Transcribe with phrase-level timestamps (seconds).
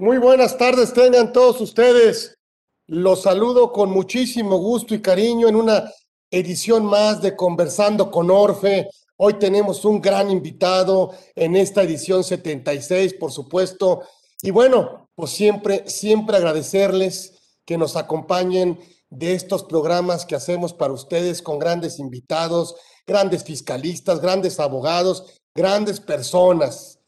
[0.00, 2.38] Muy buenas tardes, tengan todos ustedes.
[2.86, 5.92] Los saludo con muchísimo gusto y cariño en una
[6.30, 8.88] edición más de Conversando con Orfe.
[9.18, 14.00] Hoy tenemos un gran invitado en esta edición 76, por supuesto.
[14.40, 17.34] Y bueno, pues siempre, siempre agradecerles
[17.66, 18.80] que nos acompañen
[19.10, 22.74] de estos programas que hacemos para ustedes con grandes invitados,
[23.06, 27.00] grandes fiscalistas, grandes abogados, grandes personas,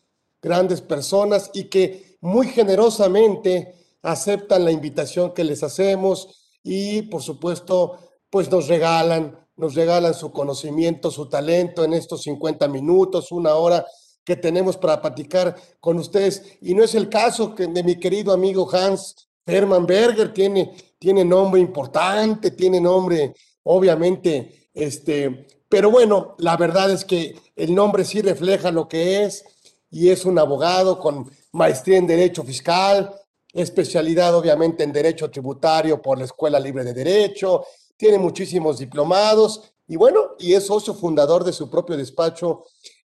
[0.42, 7.98] grandes personas y que muy generosamente aceptan la invitación que les hacemos y por supuesto
[8.30, 13.84] pues nos regalan, nos regalan su conocimiento, su talento en estos 50 minutos, una hora
[14.24, 16.56] que tenemos para platicar con ustedes.
[16.62, 21.24] Y no es el caso que de mi querido amigo Hans Hermann Berger, tiene, tiene
[21.24, 28.22] nombre importante, tiene nombre obviamente, este, pero bueno, la verdad es que el nombre sí
[28.22, 29.44] refleja lo que es
[29.90, 33.14] y es un abogado con maestría en Derecho Fiscal,
[33.52, 37.64] especialidad obviamente en Derecho Tributario por la Escuela Libre de Derecho,
[37.96, 42.64] tiene muchísimos diplomados y bueno, y es socio fundador de su propio despacho,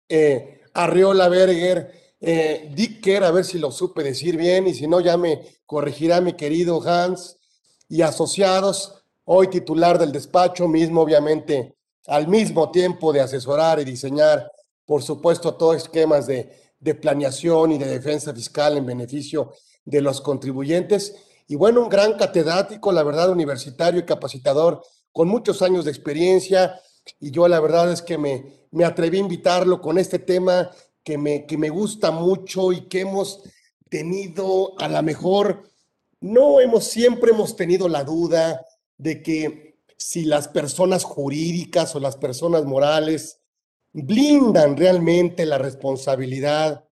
[0.09, 5.01] eh, Arriola Berger, eh, Dicker, a ver si lo supe decir bien y si no
[5.01, 7.39] ya me corregirá mi querido Hans,
[7.89, 14.51] y asociados, hoy titular del despacho, mismo obviamente al mismo tiempo de asesorar y diseñar,
[14.85, 19.53] por supuesto, todos esquemas de de planeación y de defensa fiscal en beneficio
[19.85, 21.17] de los contribuyentes.
[21.49, 26.81] Y bueno, un gran catedrático, la verdad, universitario y capacitador, con muchos años de experiencia.
[27.21, 30.71] Y yo la verdad es que me, me atreví a invitarlo con este tema
[31.03, 33.43] que me, que me gusta mucho y que hemos
[33.89, 35.65] tenido a la mejor,
[36.21, 38.65] no hemos, siempre hemos tenido la duda
[38.97, 43.41] de que si las personas jurídicas o las personas morales
[44.03, 46.85] blindan realmente la responsabilidad,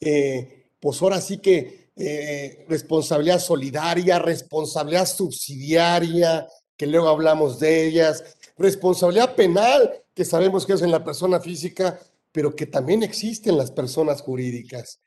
[0.00, 8.24] eh, pues ahora sí que eh, responsabilidad solidaria, responsabilidad subsidiaria, que luego hablamos de ellas,
[8.56, 12.00] responsabilidad penal, que sabemos que es en la persona física,
[12.32, 14.98] pero que también existe en las personas jurídicas.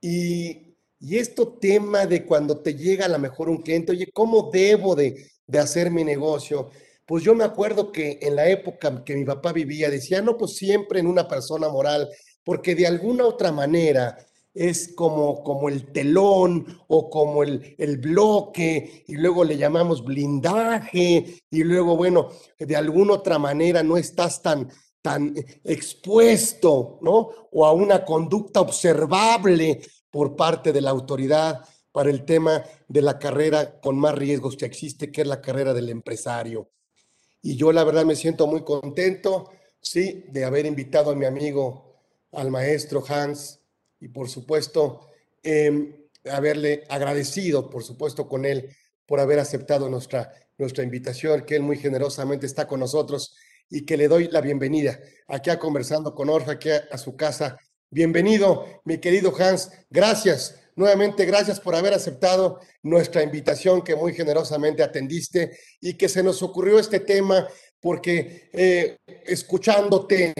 [0.00, 4.50] Y, y esto tema de cuando te llega a lo mejor un cliente, oye, ¿cómo
[4.52, 6.70] debo de, de hacer mi negocio?
[7.12, 10.56] Pues yo me acuerdo que en la época que mi papá vivía, decía, no, pues
[10.56, 12.08] siempre en una persona moral,
[12.42, 14.16] porque de alguna otra manera
[14.54, 21.42] es como, como el telón o como el, el bloque, y luego le llamamos blindaje,
[21.50, 24.70] y luego, bueno, de alguna otra manera no estás tan,
[25.02, 25.34] tan
[25.64, 27.28] expuesto, ¿no?
[27.50, 31.60] O a una conducta observable por parte de la autoridad
[31.92, 35.74] para el tema de la carrera con más riesgos que existe, que es la carrera
[35.74, 36.70] del empresario.
[37.42, 41.96] Y yo la verdad me siento muy contento, sí, de haber invitado a mi amigo,
[42.30, 43.58] al maestro Hans,
[44.00, 45.08] y por supuesto,
[45.42, 45.92] em,
[46.30, 48.70] haberle agradecido, por supuesto, con él
[49.06, 53.34] por haber aceptado nuestra, nuestra invitación, que él muy generosamente está con nosotros
[53.68, 57.58] y que le doy la bienvenida aquí a Conversando con Orfa, aquí a su casa.
[57.90, 59.70] Bienvenido, mi querido Hans.
[59.90, 66.22] Gracias Nuevamente, gracias por haber aceptado nuestra invitación que muy generosamente atendiste y que se
[66.22, 67.46] nos ocurrió este tema
[67.78, 68.96] porque eh,
[69.26, 70.32] escuchándote,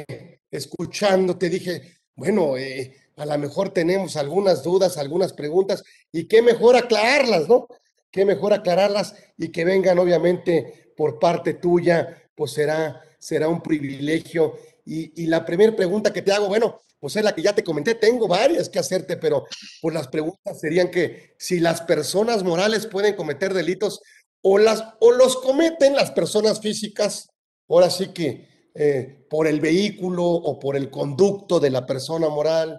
[0.50, 6.76] escuchándote, dije, bueno, eh, a lo mejor tenemos algunas dudas, algunas preguntas y qué mejor
[6.76, 7.66] aclararlas, ¿no?
[8.10, 14.56] Qué mejor aclararlas y que vengan obviamente por parte tuya, pues será, será un privilegio.
[14.84, 17.64] Y, y la primera pregunta que te hago, bueno, pues es la que ya te
[17.64, 19.44] comenté, tengo varias que hacerte, pero
[19.80, 24.00] pues las preguntas serían que si las personas morales pueden cometer delitos
[24.40, 27.28] o, las, o los cometen las personas físicas,
[27.68, 32.78] ahora sí que eh, por el vehículo o por el conducto de la persona moral.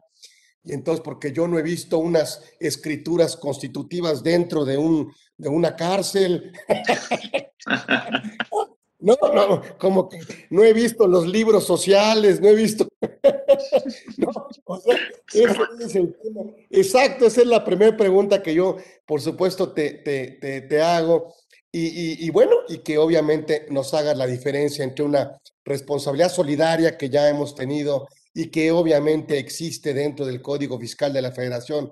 [0.64, 5.75] Y entonces, porque yo no he visto unas escrituras constitutivas dentro de, un, de una
[5.75, 6.53] cárcel.
[9.03, 12.88] No, no, como que no he visto los libros sociales, no he visto.
[16.69, 21.35] Exacto, esa es la primera pregunta que yo, por supuesto, te, te, te, hago.
[21.70, 27.09] Y, y, bueno, y que obviamente nos haga la diferencia entre una responsabilidad solidaria que
[27.09, 31.91] ya hemos tenido y que obviamente existe dentro del Código Fiscal de la Federación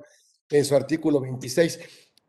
[0.49, 1.77] en su artículo 26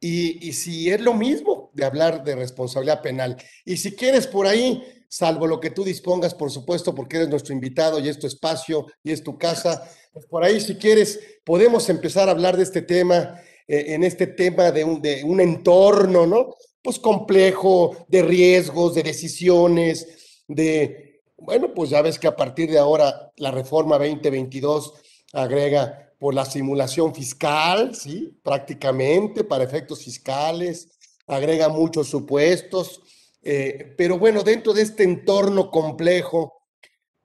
[0.04, 3.36] y, si es lo mismo de hablar de responsabilidad penal.
[3.64, 7.52] Y si quieres por ahí, salvo lo que tú dispongas, por supuesto, porque eres nuestro
[7.52, 11.88] invitado y es tu espacio y es tu casa, pues por ahí si quieres, podemos
[11.88, 16.26] empezar a hablar de este tema, eh, en este tema de un, de un entorno,
[16.26, 16.54] ¿no?
[16.82, 22.78] Pues complejo, de riesgos, de decisiones, de, bueno, pues ya ves que a partir de
[22.78, 24.94] ahora la reforma 2022
[25.32, 28.38] agrega por la simulación fiscal, ¿sí?
[28.42, 30.88] Prácticamente para efectos fiscales,
[31.34, 33.02] agrega muchos supuestos,
[33.42, 36.62] eh, pero bueno, dentro de este entorno complejo,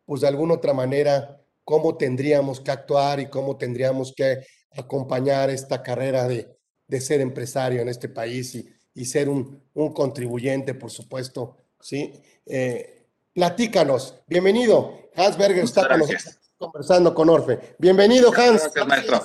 [0.05, 5.83] pues de alguna otra manera, ¿cómo tendríamos que actuar y cómo tendríamos que acompañar esta
[5.83, 6.57] carrera de,
[6.87, 12.13] de ser empresario en este país y, y ser un, un, contribuyente, por supuesto, ¿sí?
[12.45, 17.75] Eh, platícanos, bienvenido, Hans Berger está con nosotros conversando con Orfe.
[17.77, 18.63] Bienvenido, Hans.
[18.63, 19.21] Gracias, maestro.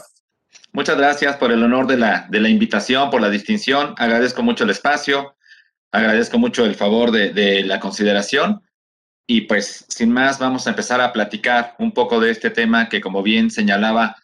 [0.74, 3.94] Muchas gracias por el honor de la, de la invitación, por la distinción.
[3.98, 5.36] Agradezco mucho el espacio,
[5.90, 8.62] agradezco mucho el favor de, de la consideración.
[9.26, 13.02] Y pues, sin más, vamos a empezar a platicar un poco de este tema que,
[13.02, 14.16] como bien señalaba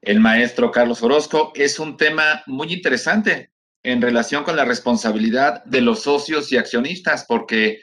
[0.00, 3.50] el maestro Carlos Orozco, es un tema muy interesante
[3.82, 7.82] en relación con la responsabilidad de los socios y accionistas, porque,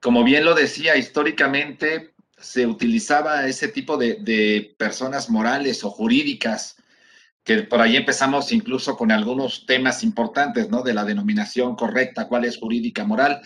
[0.00, 6.76] como bien lo decía, históricamente se utilizaba ese tipo de, de personas morales o jurídicas,
[7.48, 10.82] que por ahí empezamos incluso con algunos temas importantes, ¿no?
[10.82, 13.40] De la denominación correcta, cuál es jurídica moral.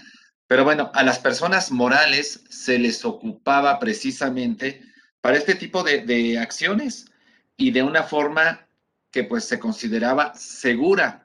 [0.49, 4.83] Pero bueno, a las personas morales se les ocupaba precisamente
[5.21, 7.13] para este tipo de, acciones
[7.57, 8.67] y de una forma
[9.13, 11.25] que pues se consideraba segura.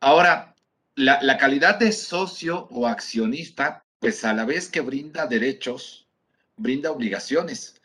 [0.00, 0.54] Ahora,
[0.94, 6.08] la, la, calidad de socio o accionista, pues a la vez que brinda derechos,
[6.56, 7.78] brinda obligaciones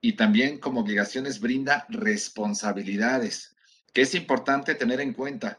[0.00, 3.55] y también como obligaciones brinda responsabilidades,
[3.96, 5.58] que es importante tener en cuenta,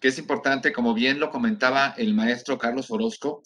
[0.00, 3.44] que es importante, como bien lo comentaba el maestro Carlos Orozco,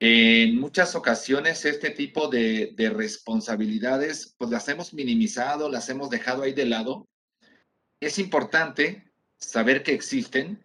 [0.00, 6.42] en muchas ocasiones este tipo de, de, responsabilidades, pues las hemos minimizado, las hemos dejado
[6.42, 7.06] ahí de lado.
[8.00, 10.60] Es importante saber que existen.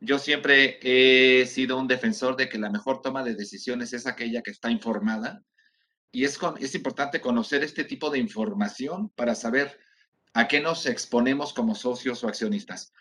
[0.00, 4.42] Yo siempre he sido un defensor de que la mejor toma de decisiones es aquella
[4.42, 5.42] que está informada.
[6.12, 9.80] Y es, es importante conocer este tipo de información para saber
[10.34, 12.92] a qué nos exponemos como socios o accionistas.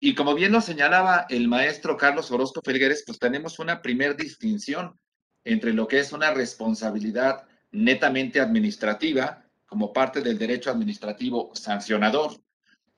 [0.00, 4.98] Y como bien lo señalaba el maestro Carlos Orozco Felgueres, pues tenemos una primer distinción
[5.44, 12.40] entre lo que es una responsabilidad netamente administrativa, como parte del derecho administrativo sancionador,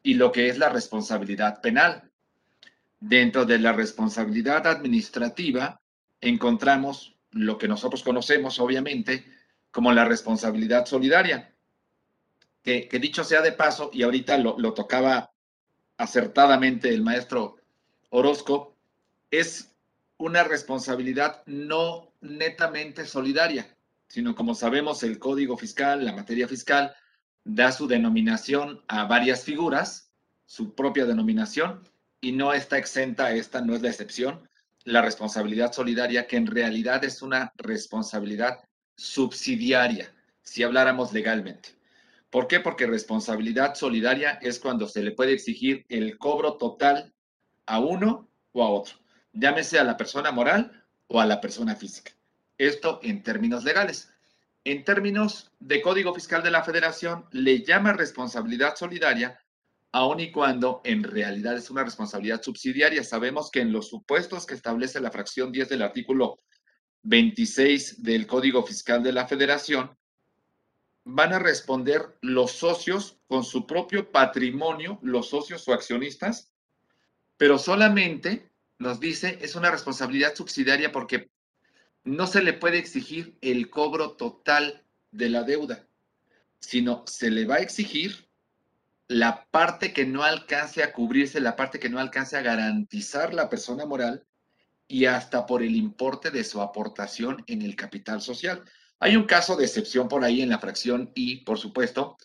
[0.03, 2.11] y lo que es la responsabilidad penal.
[2.99, 5.81] Dentro de la responsabilidad administrativa
[6.21, 9.25] encontramos lo que nosotros conocemos, obviamente,
[9.71, 11.52] como la responsabilidad solidaria,
[12.63, 15.33] que, dicho sea de paso, y ahorita lo, lo tocaba
[15.97, 17.57] acertadamente el maestro
[18.11, 18.77] Orozco,
[19.31, 19.73] es
[20.19, 23.77] una responsabilidad no netamente solidaria,
[24.07, 26.95] sino como sabemos el código fiscal, la materia fiscal,
[27.45, 30.13] da su denominación a varias figuras,
[30.47, 31.89] su propia denominación,
[32.21, 34.49] y no está exenta, esta no es la excepción,
[34.85, 38.61] la responsabilidad solidaria, que en realidad es una responsabilidad
[38.97, 40.13] subsidiaria,
[40.43, 41.71] si habláramos legalmente.
[42.33, 42.59] ¿Por qué?
[42.59, 47.15] Porque responsabilidad solidaria es cuando se le puede exigir el cobro total
[47.67, 49.03] a uno o a otro
[49.33, 52.13] llámese a la persona moral o a la persona física.
[52.59, 54.11] Esto en términos legales.
[54.65, 59.39] En términos de Código Fiscal de la Federación, le llama responsabilidad solidaria,
[59.91, 63.03] aun y cuando en realidad es una responsabilidad subsidiaria.
[63.03, 66.39] Sabemos que en los supuestos que establece la fracción 10 del artículo
[67.03, 69.91] 26 del Código Fiscal de la Federación,
[71.05, 76.53] van a responder los socios con su propio patrimonio, los socios o accionistas,
[77.37, 81.31] pero solamente nos dice es una responsabilidad subsidiaria porque
[82.05, 85.87] no se le puede exigir el cobro total de la deuda,
[86.61, 88.29] sino se le va a exigir
[89.09, 93.49] la parte que no alcance a cubrirse, la parte que no alcance a garantizar la
[93.49, 94.25] persona moral
[94.89, 98.65] y hasta por el importe de su aportación en el capital social.
[99.03, 102.17] Hay un caso de excepción por ahí en la fracción I, por supuesto,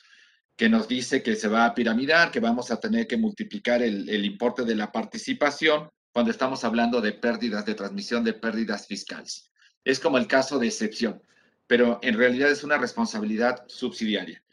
[0.56, 4.08] que nos dice que se va a piramidar, que vamos a tener que multiplicar el,
[4.08, 9.50] el importe de la participación cuando estamos hablando de pérdidas de transmisión de pérdidas fiscales.
[9.84, 11.24] Es como el caso de excepción,
[11.66, 14.44] pero en realidad es una responsabilidad subsidiaria.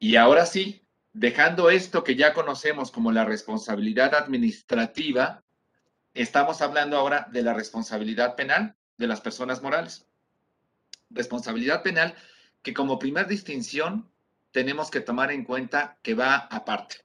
[0.00, 5.44] Y ahora sí, dejando esto que ya conocemos como la responsabilidad administrativa,
[6.14, 10.08] estamos hablando ahora de la responsabilidad penal de las personas morales.
[11.12, 12.14] Responsabilidad penal
[12.62, 14.10] que como primer distinción
[14.50, 16.96] tenemos que tomar en cuenta que va aparte.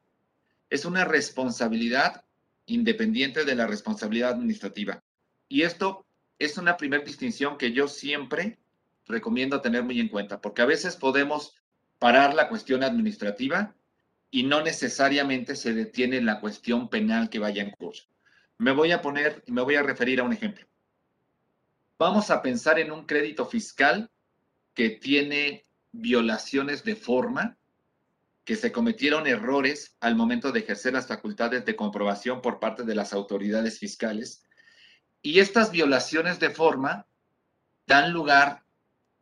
[0.70, 2.26] Es una responsabilidad
[2.66, 5.02] independiente de la responsabilidad administrativa.
[5.48, 6.06] Y esto
[6.40, 8.60] es una primera distinción que yo siempre
[9.06, 11.56] recomiendo tener muy en cuenta, porque a veces podemos
[11.98, 13.74] parar la cuestión administrativa
[14.30, 18.08] y no necesariamente se detiene la cuestión penal que vaya en curso.
[18.58, 20.68] Me voy a poner, me voy a referir a un ejemplo.
[22.00, 24.12] Vamos a pensar en un crédito fiscal
[24.76, 27.58] que tiene violaciones de forma
[28.44, 32.96] que se cometieron errores al momento de ejercer las facultades de comprobación por parte de
[32.96, 34.44] las autoridades fiscales.
[35.22, 37.08] Y estas violaciones de forma
[37.88, 38.64] dan lugar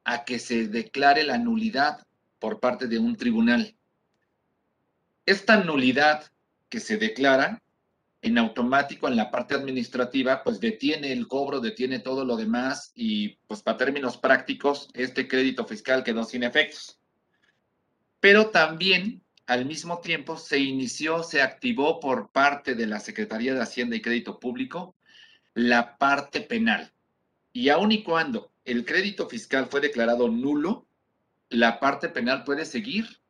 [0.03, 2.05] a que se declare la nulidad
[2.39, 3.75] por parte de un tribunal.
[5.25, 6.32] Esta nulidad
[6.70, 7.63] que se declara
[8.25, 13.38] en automático en la parte administrativa, pues detiene el cobro, detiene todo lo demás y
[13.48, 17.00] pues para términos prácticos, este crédito fiscal quedó sin efectos
[18.25, 23.62] pero también al mismo tiempo se inició, se activó por parte de la Secretaría de
[23.62, 24.96] Hacienda y Crédito Público
[25.53, 26.91] la parte penal.
[27.53, 30.88] Y aun y cuando el crédito fiscal fue declarado nulo,
[31.50, 33.22] la parte penal puede seguir.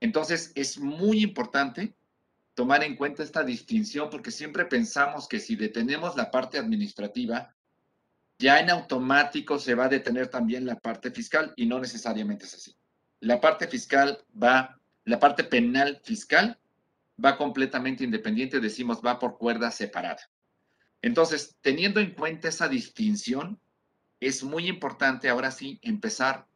[0.00, 1.94] Entonces es muy importante
[2.58, 7.54] tomar en cuenta esta distinción porque siempre pensamos que si detenemos la parte administrativa,
[8.38, 12.54] ya en automático se va a detener también la parte fiscal y no necesariamente es
[12.54, 12.76] así
[13.20, 16.58] la parte fiscal va, la parte penal fiscal
[17.22, 20.30] va completamente independiente, decimos va por cuerda separada.
[21.02, 23.60] Entonces, teniendo en cuenta esa distinción,
[24.20, 26.46] es muy importante ahora sí empezar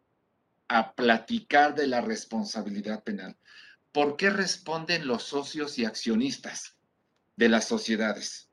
[0.69, 3.37] a platicar de la responsabilidad penal.
[3.93, 6.77] ¿Por qué responden los socios y accionistas
[7.37, 8.51] de las sociedades?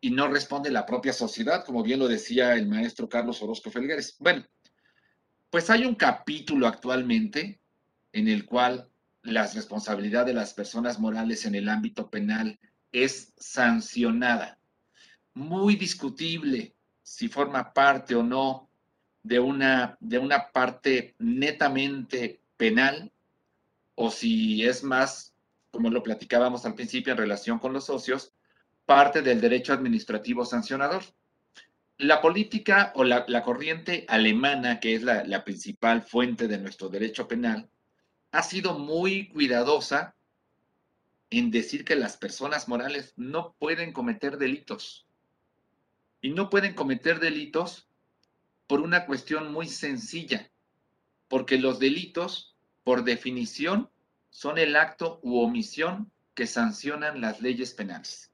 [0.00, 4.16] Y no responde la propia sociedad, como bien lo decía el maestro Carlos Orozco Felgueres.
[4.18, 4.44] Bueno,
[5.50, 7.60] pues hay un capítulo actualmente
[8.12, 8.90] en el cual
[9.22, 12.58] la responsabilidad de las personas morales en el ámbito penal
[12.90, 14.58] es sancionada.
[15.34, 18.68] Muy discutible si forma parte o no
[19.22, 23.12] de una, de una parte netamente penal
[23.94, 25.34] o si es más,
[25.70, 28.32] como lo platicábamos al principio en relación con los socios,
[28.86, 31.02] parte del derecho administrativo sancionador
[32.02, 37.28] la política o la, corriente alemana, que es la, la principal fuente de nuestro derecho
[37.28, 37.70] penal,
[38.32, 40.16] ha sido muy cuidadosa
[41.30, 45.06] en decir que las personas morales no pueden cometer delitos.
[46.20, 47.88] Y no pueden cometer delitos
[48.66, 50.50] por una cuestión muy sencilla,
[51.28, 52.51] porque los delitos,
[52.84, 53.90] por definición,
[54.30, 58.32] son el acto u omisión que sancionan las leyes penales.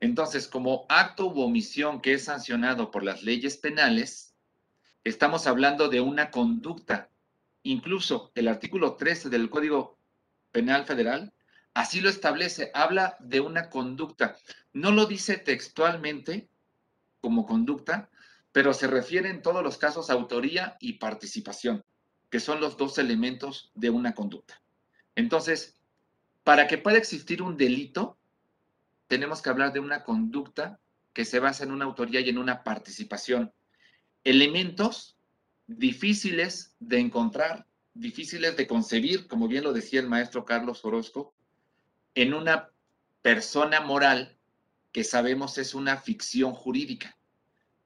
[0.00, 4.34] Entonces, como acto u omisión que es sancionado por las leyes penales,
[5.02, 7.10] estamos hablando de una conducta.
[7.62, 9.98] Incluso el artículo 13 del Código
[10.52, 11.32] Penal Federal
[11.74, 14.36] así lo establece, habla de una conducta.
[14.72, 16.48] No lo dice textualmente
[17.20, 18.10] como conducta,
[18.52, 21.84] pero se refiere en todos los casos a autoría y participación,
[22.34, 24.60] que son los dos elementos de una conducta.
[25.14, 25.78] Entonces,
[26.42, 28.18] para que pueda existir un delito,
[29.06, 30.80] tenemos que hablar de una conducta
[31.12, 33.52] que se basa en una autoría y en una participación.
[34.24, 35.16] Elementos
[35.68, 41.36] difíciles de encontrar, difíciles de concebir, como bien lo decía el maestro Carlos Orozco,
[42.16, 42.70] en una
[43.22, 44.36] persona moral
[44.90, 47.16] que sabemos es una ficción jurídica.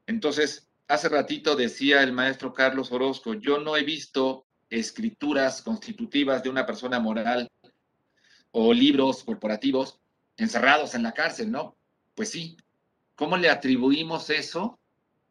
[0.07, 6.49] Entonces, hace ratito decía el maestro Carlos Orozco, yo no he visto escrituras constitutivas de
[6.49, 7.51] una persona moral
[8.51, 10.01] o libros corporativos
[10.37, 11.77] encerrados en la cárcel, ¿no?
[12.15, 12.57] Pues sí.
[13.15, 14.79] ¿Cómo le atribuimos eso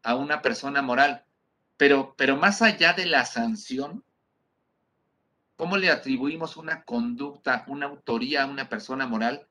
[0.04, 1.26] a una persona moral?
[1.78, 4.04] Pero, pero más allá de la sanción,
[5.56, 9.48] ¿cómo le atribuimos una conducta, una autoría a una persona moral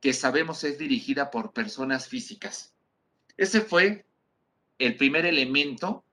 [0.00, 2.74] que sabemos es dirigida por personas físicas?
[3.36, 4.07] Ese fue
[4.78, 6.04] el primer elemento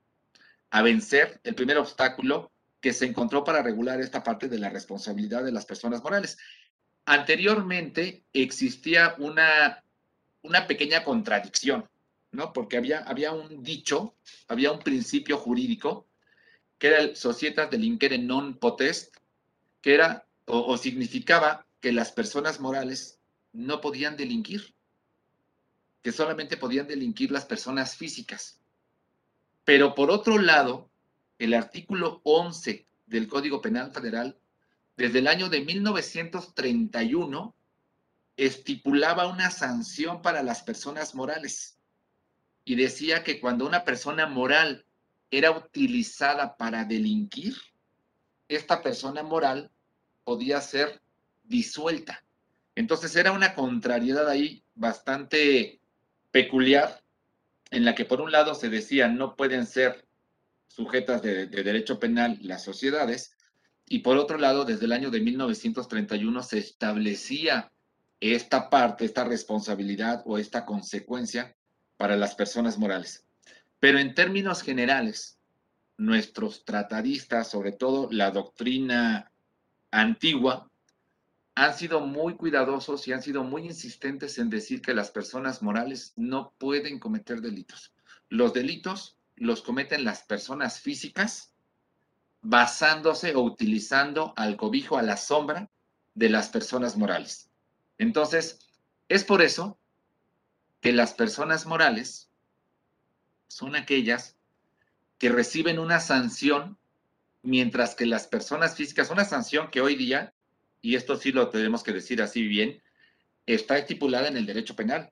[0.72, 5.44] a vencer, el primer obstáculo que se encontró para regular esta parte de la responsabilidad
[5.44, 6.38] de las personas morales
[7.06, 9.84] anteriormente existía una,
[10.42, 11.88] una pequeña contradicción,
[12.32, 12.52] ¿no?
[12.52, 14.16] Porque había, había un dicho,
[14.48, 16.08] había un principio jurídico,
[16.78, 19.16] que era el societas delinquere non potest,
[19.82, 23.20] que era o, o significaba que las personas morales
[23.54, 24.75] no podían delinquir,
[26.06, 28.60] que solamente podían delinquir las personas físicas.
[29.64, 30.88] Pero por otro lado,
[31.40, 34.38] el artículo 11 del Código Penal Federal
[34.98, 37.56] desde el año de 1931
[38.38, 41.80] estipulaba una sanción para las personas morales
[42.66, 44.86] y decía que cuando una persona moral
[45.32, 47.56] era utilizada para delinquir,
[48.48, 49.72] esta persona moral
[50.24, 51.02] podía ser
[51.46, 52.24] disuelta.
[52.76, 55.82] Entonces era una contrariedad ahí bastante
[56.36, 57.02] peculiar
[57.72, 60.06] en la que por un lado se decía no pueden ser
[60.68, 63.38] sujetas de, de derecho penal las sociedades
[63.88, 67.72] y por otro lado, desde el año de 1931 se establecía
[68.20, 71.56] esta parte, esta responsabilidad o esta consecuencia
[71.96, 73.26] para las personas morales.
[73.80, 75.40] Pero en términos generales,
[75.96, 79.32] nuestros tratadistas, sobre todo la doctrina
[79.90, 80.70] antigua,
[81.56, 86.14] han sido muy cuidadosos y han sido muy insistentes en decir que las personas morales
[86.18, 87.94] no pueden cometer delitos.
[88.30, 91.54] Los delitos los cometen las personas físicas
[92.42, 95.70] basándose o utilizando al cobijo, a la sombra
[96.14, 97.50] de las personas morales.
[97.98, 98.60] Entonces,
[99.10, 99.80] es por eso
[100.82, 102.30] que las personas morales
[103.48, 104.38] son aquellas
[105.18, 106.78] que reciben una sanción,
[107.42, 110.35] mientras que las personas físicas, una sanción que hoy día,
[110.86, 112.80] y esto sí lo tenemos que decir así bien,
[113.48, 115.12] está estipulada en el derecho penal,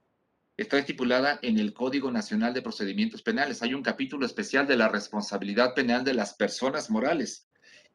[0.55, 3.63] está estipulada en el Código Nacional de Procedimientos Penales.
[3.63, 7.47] Hay un capítulo especial de la responsabilidad penal de las personas morales.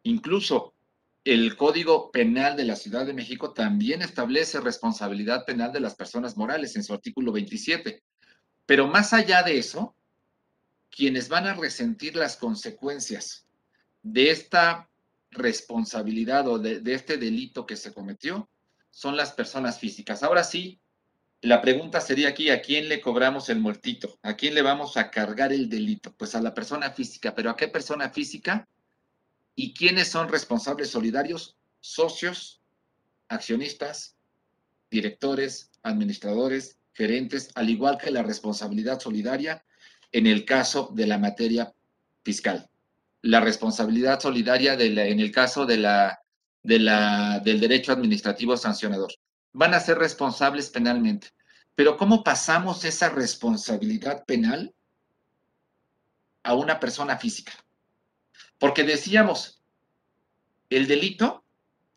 [0.02, 0.74] Incluso
[1.22, 6.36] el Código Penal de la Ciudad de México también establece responsabilidad penal de las personas
[6.36, 8.02] morales en su artículo 27.
[8.66, 9.94] Pero más allá de eso,
[10.90, 13.46] quienes van a resentir las consecuencias
[14.02, 14.88] de esta
[15.30, 18.48] responsabilidad o de, este delito que se cometió
[18.90, 20.22] son las personas físicas.
[20.22, 20.80] Ahora sí,
[21.40, 24.18] la pregunta sería aquí, ¿a quién le cobramos el muertito?
[24.22, 26.12] ¿A quién le vamos a cargar el delito?
[26.16, 28.68] Pues a la persona física, pero ¿a qué persona física?
[29.54, 31.56] ¿Y quiénes son responsables solidarios?
[31.80, 32.60] Socios,
[33.28, 34.16] accionistas,
[34.90, 39.64] directores, administradores, gerentes, al igual que la responsabilidad solidaria
[40.10, 41.72] en el caso de la materia
[42.24, 42.68] fiscal.
[43.22, 46.22] La responsabilidad solidaria en el caso de la,
[46.62, 49.12] de la, del derecho administrativo sancionador.
[49.52, 51.28] Van a ser responsables penalmente.
[51.74, 54.74] Pero ¿cómo pasamos esa responsabilidad penal
[56.42, 57.52] a una persona física?
[58.58, 59.62] Porque decíamos,
[60.70, 61.44] el delito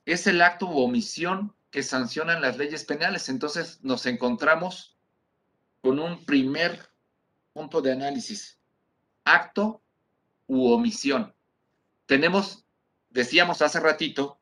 [0.06, 3.30] es el acto u omisión que sancionan las leyes penales.
[3.30, 4.98] Entonces nos encontramos
[5.82, 6.90] con un primer
[7.54, 8.60] punto de análisis.
[9.24, 9.82] Acto
[10.51, 11.34] u omisión.
[12.08, 12.65] Tenemos,
[13.10, 14.41] decíamos hace ratito,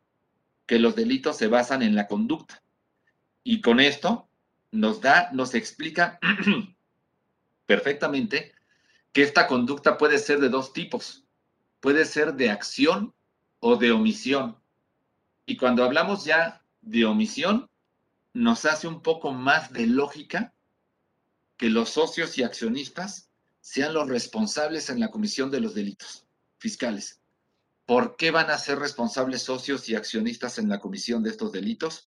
[0.66, 2.64] que los delitos se basan en la conducta.
[3.44, 4.28] Y con esto
[4.72, 6.20] nos da, nos explica
[7.68, 8.54] perfectamente
[9.14, 11.28] que esta conducta puede ser de dos tipos.
[11.80, 13.14] Puede ser de acción
[13.60, 14.58] o de omisión.
[15.46, 17.70] Y cuando hablamos ya de omisión,
[18.34, 20.56] nos hace un poco más de lógica
[21.56, 23.29] que los socios y accionistas
[23.62, 26.26] sean los responsables en la comisión de los delitos
[26.58, 27.22] fiscales.
[27.86, 32.10] ¿Por qué van a ser responsables socios y accionistas en la comisión de estos delitos?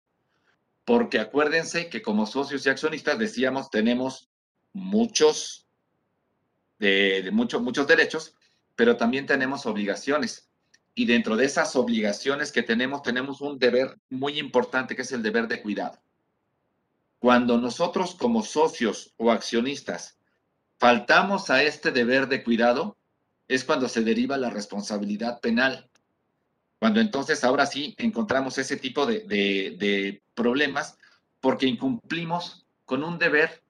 [0.86, 4.29] Porque acuérdense que como socios y accionistas decíamos tenemos
[4.73, 5.67] muchos
[6.79, 8.33] de, muchos muchos derechos,
[8.75, 10.49] pero también tenemos obligaciones.
[10.95, 15.21] Y dentro de esas obligaciones que tenemos, tenemos un deber muy importante que es el
[15.21, 16.01] deber de cuidado.
[17.19, 20.16] Cuando nosotros como socios o accionistas
[20.77, 22.97] faltamos a este deber de cuidado,
[23.47, 25.89] es cuando se deriva la responsabilidad penal.
[26.79, 30.97] Cuando entonces ahora sí encontramos ese tipo de, problemas
[31.39, 33.63] porque incumplimos con un deber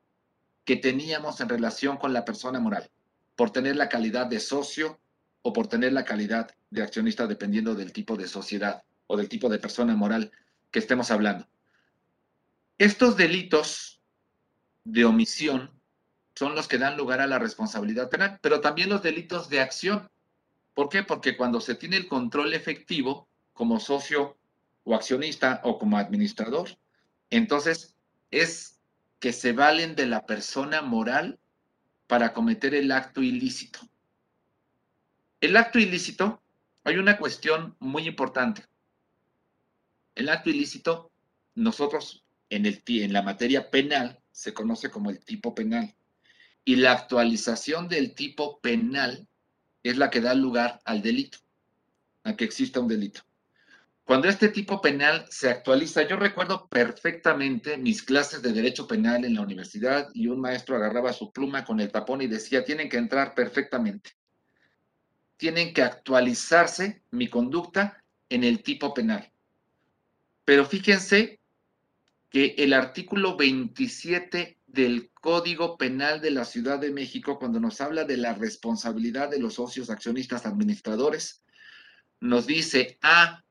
[0.65, 2.89] que teníamos en relación con la persona moral,
[3.35, 4.99] por tener la calidad de socio
[5.43, 9.47] o por tener la calidad de accionista dependiendo del tipo de sociedad o del tipo
[9.47, 10.31] de persona moral
[10.71, 11.47] que estemos hablando.
[12.77, 14.01] Estos delitos
[14.83, 15.76] de omisión
[16.37, 20.07] son los que dan lugar a la responsabilidad penal, pero también los delitos de acción.
[20.75, 21.01] ¿Por qué?
[21.01, 24.37] Porque cuando se tiene el control efectivo como socio
[24.83, 26.77] o accionista o como administrador,
[27.31, 27.95] entonces
[28.29, 28.79] es
[29.19, 31.39] que se valen de la persona moral
[32.05, 33.79] para cometer el acto ilícito.
[35.41, 36.39] El acto ilícito,
[36.83, 38.63] hay una cuestión muy importante.
[40.13, 41.11] El acto ilícito,
[41.55, 45.96] nosotros en, el, en la materia penal se conoce como el tipo penal.
[46.67, 49.25] Y la actualización del tipo penal
[49.83, 51.37] es la que da lugar al delito,
[52.25, 53.21] a que exista un delito.
[54.03, 59.35] Cuando este tipo penal se actualiza, yo recuerdo perfectamente mis clases de derecho penal en
[59.35, 62.97] la universidad y un maestro agarraba su pluma con el tapón y decía, tienen que
[62.97, 64.17] entrar perfectamente.
[65.37, 69.31] Tienen que actualizarse mi conducta en el tipo penal.
[70.43, 71.39] Pero fíjense
[72.29, 78.03] que el artículo 27 del Código Penal de la Ciudad de México, cuando nos habla
[78.03, 81.41] de la responsabilidad de los socios accionistas administradores,
[82.19, 83.43] nos dice, ah,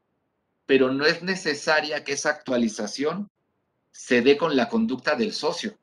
[0.67, 3.31] pero no es necesaria que esa actualización
[3.91, 5.79] se dé con la conducta del socio.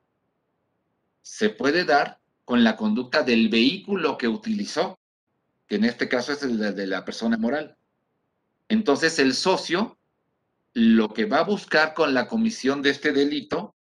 [1.22, 4.98] Se puede dar con la conducta del vehículo que utilizó,
[5.66, 7.76] que en este caso es el de la persona moral.
[8.68, 9.98] Entonces el socio
[10.74, 13.74] lo que va a buscar con la comisión de este delito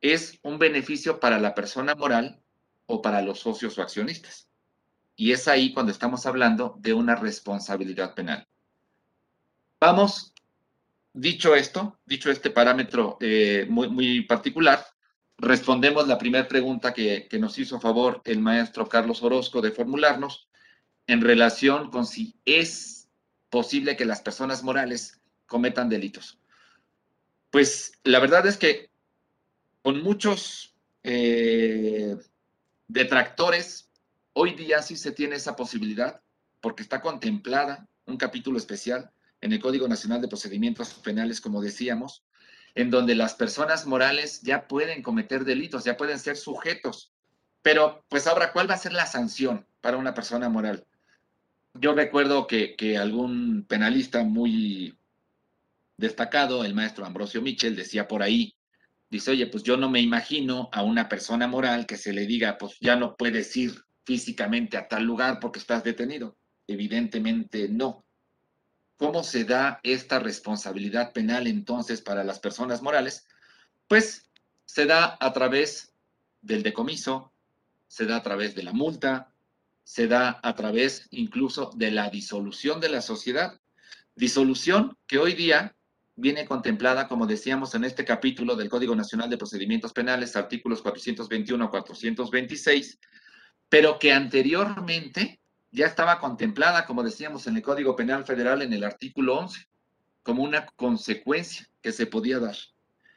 [0.00, 2.40] es un beneficio para la persona moral
[2.86, 4.48] o para los socios o accionistas.
[5.16, 8.46] Y es ahí cuando estamos hablando de una responsabilidad penal.
[9.78, 10.32] Vamos
[11.12, 14.84] dicho esto, dicho este parámetro eh, muy, muy particular,
[15.38, 20.48] respondemos la primera pregunta que, que, nos hizo favor el maestro Carlos Orozco de formularnos
[21.06, 23.08] en relación con si es
[23.48, 26.38] posible que las personas morales cometan delitos.
[27.50, 28.89] Pues la verdad es que
[29.82, 32.16] con muchos eh,
[32.88, 33.90] detractores,
[34.32, 36.20] hoy día sí se tiene esa posibilidad
[36.60, 42.24] porque está contemplada un capítulo especial en el Código Nacional de Procedimientos Penales, como decíamos,
[42.74, 47.12] en donde las personas morales ya pueden cometer delitos, ya pueden ser sujetos.
[47.62, 50.86] Pero, pues ahora, ¿cuál va a ser la sanción para una persona moral?
[51.74, 54.98] Yo recuerdo que, que algún penalista muy
[55.96, 58.54] destacado, el maestro Ambrosio Michel, decía por ahí,
[59.10, 62.56] dice, oye, pues yo no me imagino a una persona moral que se le diga,
[62.56, 66.36] pues ya no puedes ir físicamente a tal lugar porque estás detenido.
[66.66, 68.04] Evidentemente no.
[68.96, 73.26] ¿Cómo se da esta responsabilidad penal entonces para las personas morales?
[73.88, 74.30] Pues
[74.64, 75.92] se da a través
[76.42, 77.32] del decomiso,
[77.88, 79.32] se da a través de la multa,
[79.82, 83.60] se da a través incluso de la disolución de la sociedad.
[84.14, 85.74] Disolución que hoy día
[86.20, 91.64] viene contemplada, como decíamos en este capítulo del Código Nacional de Procedimientos Penales, artículos 421
[91.64, 92.98] a 426,
[93.68, 95.40] pero que anteriormente
[95.72, 99.66] ya estaba contemplada, como decíamos, en el Código Penal Federal en el artículo 11,
[100.22, 102.56] como una consecuencia que se podía dar.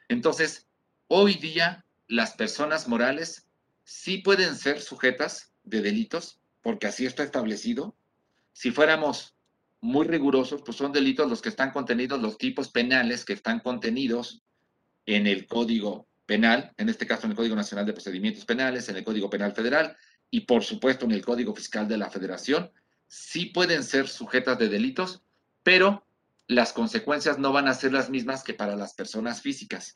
[0.08, 0.66] Entonces,
[1.08, 3.46] hoy día las personas morales
[3.82, 7.94] sí pueden ser sujetas de delitos, porque así está establecido.
[8.52, 9.33] Si fuéramos
[9.84, 14.42] muy rigurosos, pues son delitos los que están contenidos, los tipos penales que están contenidos
[15.04, 18.96] en el Código Penal, en este caso en el Código Nacional de Procedimientos Penales, en
[18.96, 19.94] el Código Penal Federal,
[20.30, 22.72] y por supuesto en el Código Fiscal de la Federación,
[23.08, 25.22] sí pueden ser sujetas de delitos,
[25.62, 26.06] pero
[26.46, 29.92] las consecuencias no van a ser las mismas que para las personas físicas.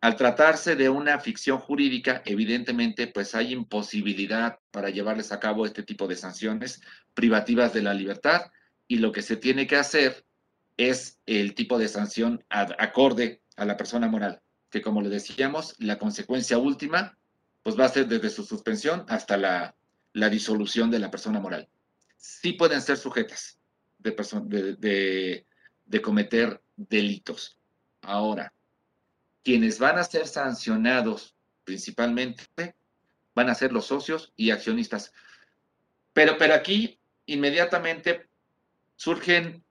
[0.00, 5.82] Al tratarse de una ficción jurídica, evidentemente, pues hay imposibilidad para llevarles a cabo este
[5.82, 6.80] tipo de sanciones
[7.12, 8.52] privativas de la libertad
[8.88, 10.24] y lo que se tiene que hacer
[10.76, 15.98] es el tipo de sanción acorde a la persona moral, que como le decíamos, la
[15.98, 17.16] consecuencia última
[17.62, 19.74] pues va a ser desde su suspensión hasta la,
[20.30, 21.68] disolución de la persona moral.
[22.16, 23.58] Sí pueden ser sujetas
[23.98, 25.46] de,
[25.84, 27.58] de cometer delitos.
[28.02, 28.52] Ahora,
[29.42, 32.44] quienes van a ser sancionados principalmente
[33.34, 35.12] van a ser los socios y accionistas.
[36.12, 38.28] Pero, pero aquí inmediatamente
[38.96, 39.64] surgen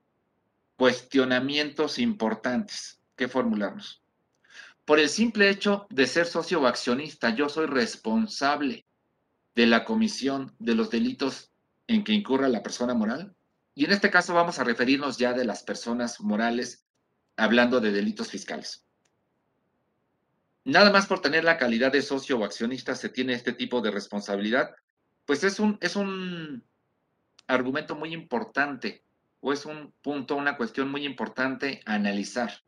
[0.76, 4.02] cuestionamientos importantes que formularnos
[4.86, 8.86] por el simple hecho de ser socio o accionista, yo soy responsable
[9.56, 11.50] de la comisión de los delitos
[11.88, 13.34] en que incurra la persona moral.
[13.74, 16.86] Y en este caso vamos a referirnos ya de las personas morales,
[17.36, 18.86] hablando de delitos fiscales.
[20.64, 23.90] Nada más por tener la calidad de socio o accionista se tiene este tipo de
[23.90, 24.70] responsabilidad,
[25.24, 26.64] pues es un, es un
[27.48, 29.04] argumento muy importante
[29.40, 32.62] o es un punto, una cuestión muy importante analizar.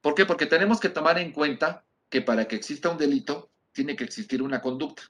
[0.00, 0.24] ¿Por qué?
[0.24, 4.42] Porque tenemos que tomar en cuenta que para que exista un delito tiene que existir
[4.42, 5.02] una conducta.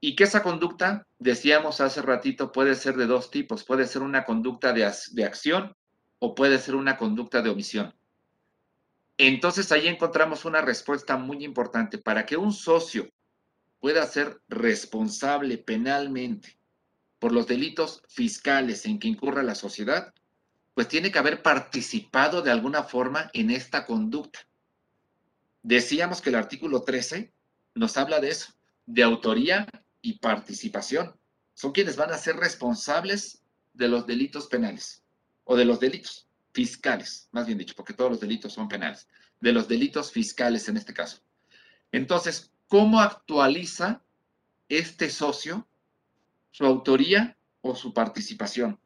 [0.00, 3.64] Y que esa conducta, decíamos hace ratito, puede ser de dos tipos.
[3.64, 5.76] Puede ser una conducta de, de acción
[6.18, 7.94] o puede ser una conducta de omisión.
[9.16, 11.98] Entonces ahí encontramos una respuesta muy importante.
[11.98, 13.08] Para que un socio
[13.78, 16.58] pueda ser responsable penalmente
[17.22, 20.12] por los delitos fiscales en que incurra la sociedad,
[20.74, 24.40] pues tiene que haber participado de alguna forma en esta conducta.
[25.62, 27.32] Decíamos que el artículo 13
[27.76, 28.52] nos habla de eso,
[28.86, 29.68] de autoría
[30.00, 31.16] y participación.
[31.54, 35.04] Son quienes van a ser responsables de los delitos penales
[35.44, 39.06] o de los delitos fiscales, más bien dicho, porque todos los delitos son penales,
[39.40, 41.20] de los delitos fiscales en este caso.
[41.92, 44.02] Entonces, ¿cómo actualiza
[44.68, 45.68] este socio
[46.52, 48.78] su autoría o su participación?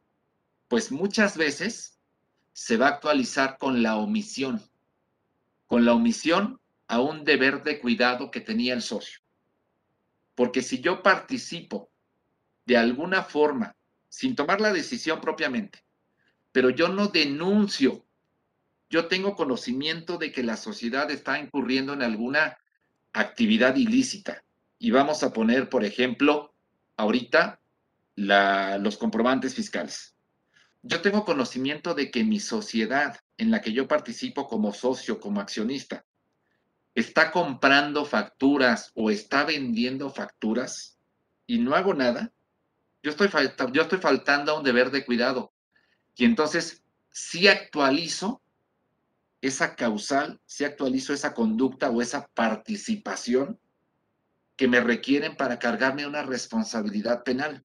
[0.69, 1.99] Pues muchas veces
[2.53, 4.63] se va a actualizar con la omisión,
[5.67, 9.21] con la omisión a un deber de cuidado que tenía el socio.
[10.35, 11.91] Porque si yo participo
[12.65, 13.77] de alguna forma,
[14.09, 15.85] sin tomar la decisión propiamente,
[16.53, 18.07] pero yo no denuncio,
[18.89, 22.59] yo tengo conocimiento de que la sociedad está incurriendo en alguna
[23.13, 24.45] actividad ilícita.
[24.79, 26.55] Y vamos a poner, por ejemplo,
[26.97, 27.61] ahorita
[28.17, 30.17] los comprobantes fiscales
[30.87, 35.41] yo tengo conocimiento de que mi sociedad en la que yo participo como socio, como
[35.41, 36.05] accionista,
[36.95, 40.97] está comprando facturas o está vendiendo facturas
[41.47, 42.33] y no hago nada,
[43.03, 43.29] yo estoy,
[43.73, 45.53] yo estoy faltando a un deber de cuidado.
[46.15, 48.41] Y entonces sí actualizo
[49.41, 53.59] esa causal, si actualizo esa conducta o esa participación
[54.57, 57.65] que me requieren para cargarme una responsabilidad penal.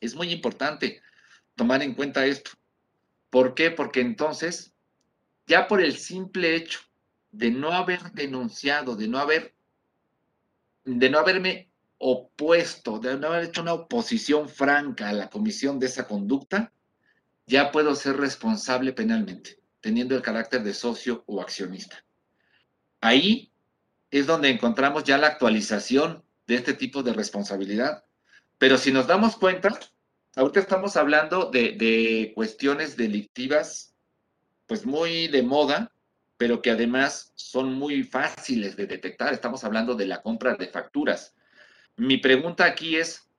[0.00, 1.00] Es muy importante
[1.54, 2.50] tomar en cuenta esto.
[3.30, 3.70] ¿Por qué?
[3.70, 4.74] Porque entonces,
[5.46, 6.80] ya por el simple hecho
[7.30, 9.54] de no haber denunciado, de no haber,
[10.84, 15.86] de no haberme opuesto, de no haber hecho una oposición franca a la comisión de
[15.86, 16.72] esa conducta,
[17.46, 22.04] ya puedo ser responsable penalmente, teniendo el carácter de socio o accionista.
[23.00, 23.51] Ahí
[24.12, 28.04] es donde encontramos ya la actualización de este tipo de responsabilidad.
[28.58, 29.76] Pero si nos damos cuenta,
[30.36, 33.96] ahorita estamos hablando de, cuestiones delictivas,
[34.66, 35.92] pues muy de moda,
[36.36, 39.32] pero que además son muy fáciles de detectar.
[39.32, 41.34] Estamos hablando de la compra de facturas.
[41.96, 43.30] Mi pregunta aquí es,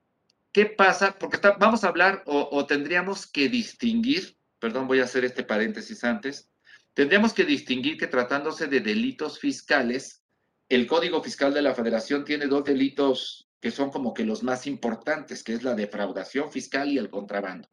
[0.51, 1.17] ¿qué pasa?
[1.19, 6.49] Porque vamos a hablar o tendríamos que distinguir, perdón, voy a hacer este paréntesis antes,
[6.95, 10.22] tendríamos que distinguir que tratándose de delitos fiscales,
[10.69, 14.67] el Código Fiscal de la Federación tiene dos delitos que son como que los más
[14.67, 17.69] importantes, que es la defraudación fiscal y el contrabando.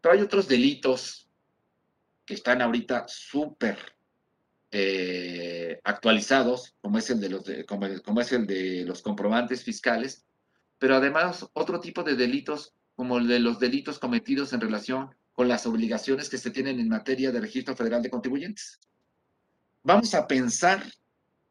[0.00, 1.28] Pero hay otros delitos
[2.24, 3.76] que están ahorita súper
[4.70, 10.24] eh, actualizados, como es, el de los como, es el de los comprobantes fiscales,
[10.78, 15.48] pero además otro tipo de delitos, como el de los delitos cometidos en relación con
[15.48, 18.78] las obligaciones que se tienen en materia de registro federal de contribuyentes.
[19.82, 20.84] Vamos a pensar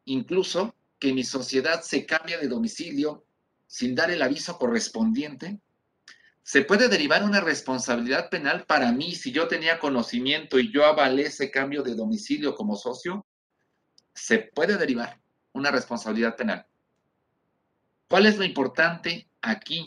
[0.10, 3.26] incluso que mi sociedad se cambia de domicilio
[3.67, 5.60] sin dar el aviso correspondiente,
[6.41, 11.28] se puede derivar una responsabilidad penal para mí si yo tenía conocimiento y yo avalé
[11.28, 13.26] ese cambio de domicilio como socio,
[14.15, 15.19] se puede derivar
[15.54, 16.65] una responsabilidad penal.
[18.08, 19.86] ¿Cuál es lo importante aquí?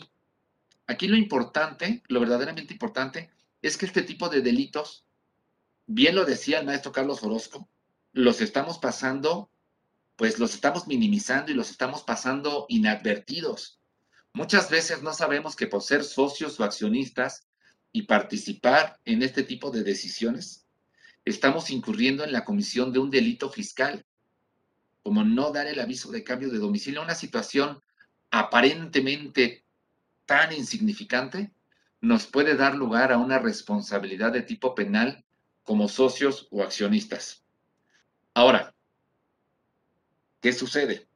[0.87, 3.29] Aquí lo importante, lo verdaderamente importante,
[3.61, 5.05] es que este tipo de delitos,
[5.85, 7.67] bien lo decía el maestro Carlos Orozco,
[8.13, 9.49] los estamos pasando
[10.15, 13.79] pues los estamos minimizando y los estamos pasando inadvertidos.
[14.33, 17.47] Muchas veces no sabemos que por ser socios o accionistas
[17.91, 20.65] y participar en este tipo de decisiones,
[21.25, 24.05] estamos incurriendo en la comisión de un delito fiscal,
[25.03, 27.81] como no dar el aviso de cambio de domicilio, una situación
[28.31, 29.63] aparentemente
[30.25, 31.53] tan insignificante,
[32.01, 35.23] nos puede dar lugar a una responsabilidad de tipo penal
[35.63, 37.43] como socios o accionistas.
[38.33, 38.72] Ahora,
[40.43, 41.07] ¿Qué sucede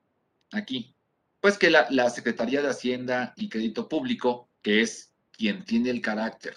[0.54, 0.96] aquí?
[1.42, 6.56] Pues que la, Secretaría de Hacienda y Crédito Público, que es quien tiene el carácter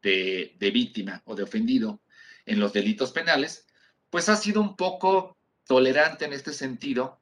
[0.00, 2.00] de, víctima o de ofendido
[2.46, 3.66] en los delitos penales,
[4.08, 5.36] pues ha sido un poco
[5.66, 7.20] tolerante en este sentido,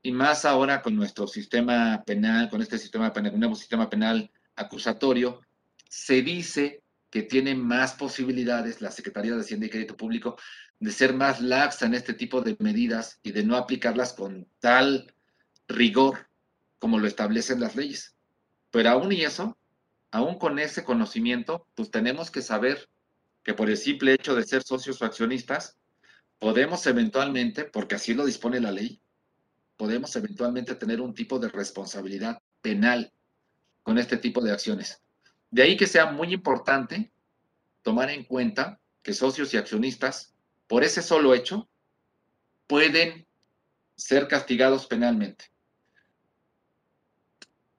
[0.00, 5.40] y más ahora con nuestro sistema penal, con este sistema penal, nuevo sistema penal acusatorio,
[5.88, 10.36] se dice que tiene más posibilidades la Secretaría de Hacienda y Crédito Público
[10.80, 15.14] de ser más laxa en este tipo de medidas y de no aplicarlas con tal
[15.68, 16.28] rigor
[16.78, 18.14] como lo establecen las leyes.
[18.70, 19.56] Pero aún y eso,
[20.10, 22.88] aún con ese conocimiento, pues tenemos que saber
[23.42, 25.78] que por el simple hecho de ser socios o accionistas,
[26.38, 29.00] podemos eventualmente, porque así lo dispone la ley,
[29.76, 33.12] podemos eventualmente tener un tipo de responsabilidad penal
[33.82, 35.02] con este tipo de acciones.
[35.50, 37.12] De ahí que sea muy importante
[37.82, 40.33] tomar en cuenta que socios y accionistas,
[40.74, 41.68] por ese solo hecho,
[42.66, 43.28] pueden
[43.94, 45.44] ser castigados penalmente.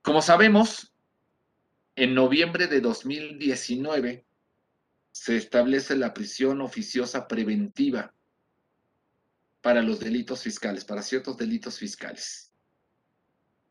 [0.01, 0.93] Como sabemos,
[1.97, 4.25] en noviembre de 2019
[5.11, 8.13] se establece la prisión oficiosa preventiva
[9.59, 12.53] para los delitos fiscales, para ciertos delitos fiscales.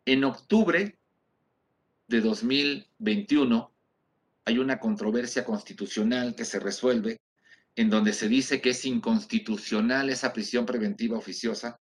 [0.04, 0.98] En octubre
[2.08, 3.72] de 2021
[4.44, 7.23] hay una controversia constitucional que se resuelve
[7.76, 11.80] en donde se dice que es inconstitucional esa prisión preventiva oficiosa.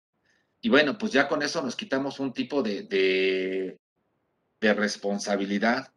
[0.61, 2.85] Y bueno, pues ya con eso nos quitamos un tipo de,
[4.61, 5.93] de, responsabilidad,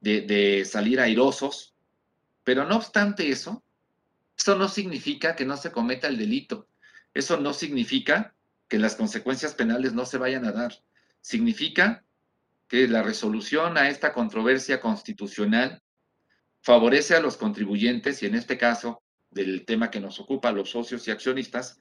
[0.00, 1.74] de, de salir airosos.
[2.44, 3.62] Pero no obstante eso,
[4.36, 6.68] eso no significa que no se cometa el delito.
[7.14, 8.34] Eso no significa
[8.68, 10.74] que las consecuencias penales no se vayan a dar.
[11.20, 12.04] Significa
[12.68, 15.82] que la resolución a esta controversia constitucional
[16.60, 21.06] favorece a los contribuyentes y en este caso del tema que nos ocupa, los socios
[21.06, 21.78] y accionistas,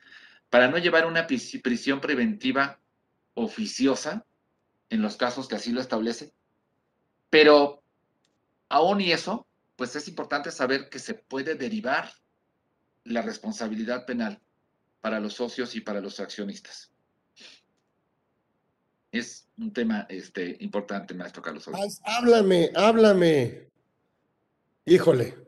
[0.50, 2.80] para no llevar una prisión preventiva
[3.34, 4.26] oficiosa
[4.90, 6.34] en los casos que así lo establece.
[7.30, 7.84] Pero
[8.70, 12.12] aún y eso, pues es importante saber que se puede derivar
[13.04, 14.42] la responsabilidad penal
[15.02, 16.92] para los socios y para los accionistas
[19.12, 21.70] es un tema este, importante, maestro Carlos.
[22.04, 23.67] Háblame, háblame.
[24.88, 25.48] Híjole,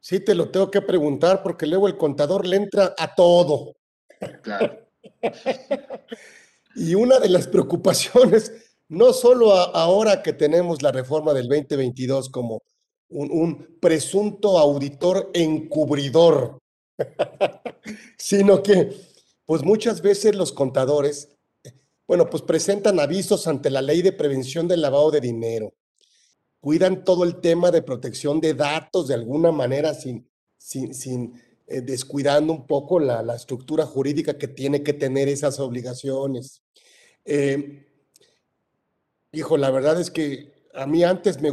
[0.00, 3.76] Sí, te lo tengo que preguntar porque luego el contador le entra a todo.
[4.42, 4.88] Claro.
[6.74, 8.52] y una de las preocupaciones,
[8.88, 12.62] no solo ahora que tenemos la reforma del 2022 como
[13.10, 16.58] un, presunto auditor encubridor,
[18.18, 18.90] sino que
[19.44, 21.36] pues muchas veces los contadores,
[22.06, 25.74] bueno, pues presentan avisos ante la ley de prevención del lavado de dinero,
[26.60, 31.80] cuidan todo el tema de protección de datos de alguna manera sin, sin, sin eh,
[31.80, 36.62] descuidando un poco la, la, estructura jurídica que tiene que tener esas obligaciones.
[37.24, 37.86] Eh,
[39.32, 41.50] hijo, la verdad es que a mí antes me,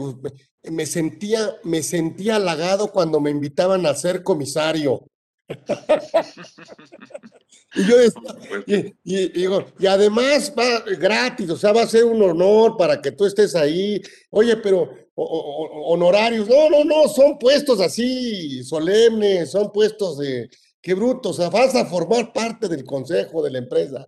[0.63, 5.05] me sentía, me sentía halagado cuando me invitaban a ser comisario.
[7.75, 12.21] y yo decía, y, digo, y además va gratis, o sea, va a ser un
[12.21, 14.01] honor para que tú estés ahí.
[14.31, 20.49] Oye, pero honorarios, no, no, no, son puestos así solemnes, son puestos de,
[20.81, 24.05] qué bruto, o sea, vas a formar parte del consejo de la empresa.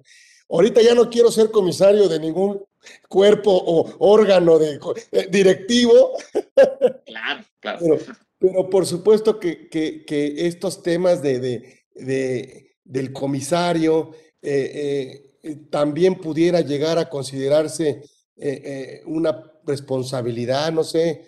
[0.49, 2.63] Ahorita ya no quiero ser comisario de ningún
[3.09, 4.79] cuerpo o órgano de,
[5.11, 6.13] eh, directivo.
[7.05, 7.97] Claro, claro.
[8.39, 9.67] Pero, por supuesto que,
[10.37, 18.01] estos temas de, del comisario eh, eh, también pudiera llegar a considerarse
[19.07, 21.27] una responsabilidad, no sé,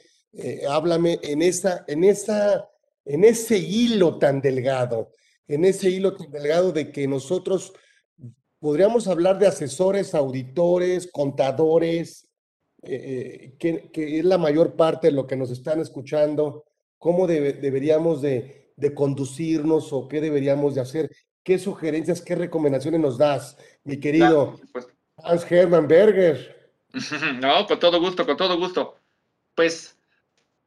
[0.70, 2.70] háblame en esa, en esa,
[3.04, 5.12] en ese hilo tan delgado,
[5.48, 7.74] en ese hilo tan delgado de que nosotros
[8.60, 12.30] podríamos hablar de asesores, auditores, contadores,
[12.82, 16.66] eh, eh, que, es la mayor parte de lo que nos están escuchando,
[16.98, 18.56] cómo deberíamos de,
[18.96, 21.12] conducirnos o qué deberíamos de hacer,
[21.44, 24.60] qué sugerencias, qué recomendaciones nos das, mi querido
[25.18, 26.58] Hans Hermann Berger.
[27.40, 28.96] No, con todo gusto, con todo gusto.
[29.54, 30.00] Pues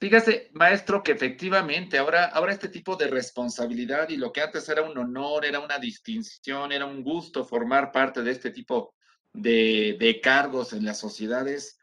[0.03, 4.83] Fíjese, maestro, que efectivamente ahora, ahora este tipo de responsabilidad y lo que antes era
[4.83, 8.97] un honor, era una distinción, era un gusto formar parte de este tipo
[9.33, 11.79] de, cargos en las sociedades,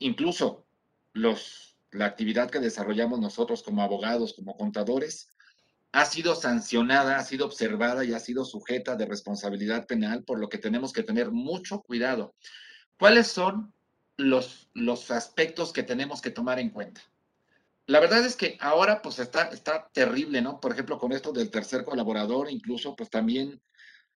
[0.00, 0.66] incluso
[1.14, 5.32] los, la actividad que desarrollamos nosotros como abogados, como contadores,
[5.96, 10.50] ha sido sancionada, ha sido observada y ha sido sujeta de responsabilidad penal, por lo
[10.50, 12.34] que tenemos que tener mucho cuidado.
[12.98, 13.72] ¿Cuáles son
[14.18, 17.00] los, los aspectos que tenemos que tomar en cuenta?
[17.86, 20.60] La verdad es que ahora pues está, está terrible, ¿no?
[20.60, 23.62] Por ejemplo, con esto del tercer colaborador, incluso pues también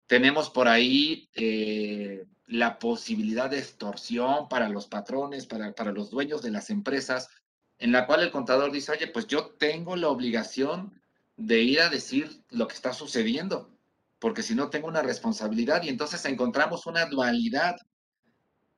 [0.07, 6.41] tenemos por ahí eh, la posibilidad de extorsión para los patrones, para, para los dueños
[6.41, 7.29] de las empresas,
[7.77, 10.99] en la cual el contador dice, oye, pues yo tengo la obligación
[11.37, 13.70] de ir a decir lo que está sucediendo,
[14.18, 17.77] porque si no tengo una responsabilidad y entonces encontramos una dualidad,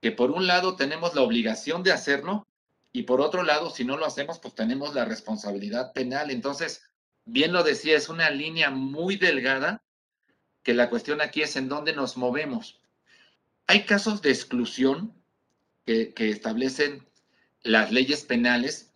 [0.01, 2.47] que por un lado tenemos la obligación de hacerlo,
[2.93, 6.31] y por otro lado, si no lo hacemos, pues tenemos la responsabilidad penal.
[6.31, 6.83] Entonces,
[7.25, 9.83] bien lo decía, es una línea muy delgada,
[10.63, 12.81] que la cuestión aquí es en dónde nos movemos.
[13.67, 15.15] Hay casos de exclusión
[15.85, 17.07] que, que establecen
[17.63, 18.88] las leyes penales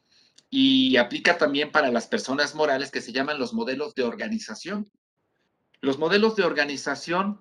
[0.55, 4.93] y aplica también para las personas morales que se llaman los modelos de organización.
[5.81, 7.41] Los modelos de organización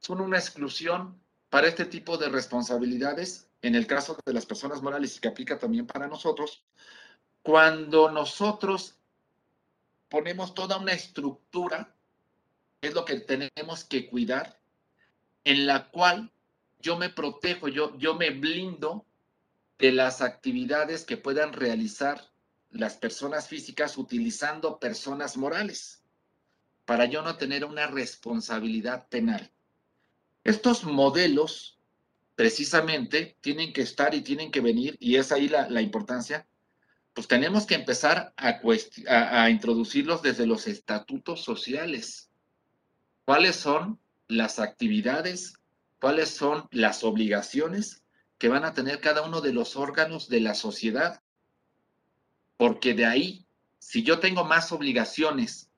[0.00, 5.16] son una exclusión para este tipo de responsabilidades en el caso de las personas morales
[5.16, 6.64] y que aplica también para nosotros,
[7.42, 8.96] cuando nosotros
[10.08, 11.94] ponemos toda una estructura,
[12.80, 14.58] es lo que tenemos que cuidar,
[15.44, 16.32] en la cual
[16.80, 19.06] yo me protejo, yo, yo me blindo
[19.78, 22.28] de las actividades que puedan realizar
[22.70, 26.02] las personas físicas utilizando personas morales,
[26.84, 29.50] para yo no tener una responsabilidad penal.
[30.44, 31.78] Estos modelos
[32.34, 36.46] precisamente tienen que estar y tienen que venir, y es ahí la, importancia,
[37.12, 38.60] pues tenemos que empezar a,
[39.08, 42.30] a, introducirlos desde los estatutos sociales.
[43.24, 45.54] ¿Cuáles son las actividades?
[46.00, 48.04] ¿Cuáles son las obligaciones
[48.38, 51.20] que van a tener cada uno de los órganos de la sociedad?
[52.58, 53.46] Porque de ahí,
[53.78, 55.70] si yo tengo más obligaciones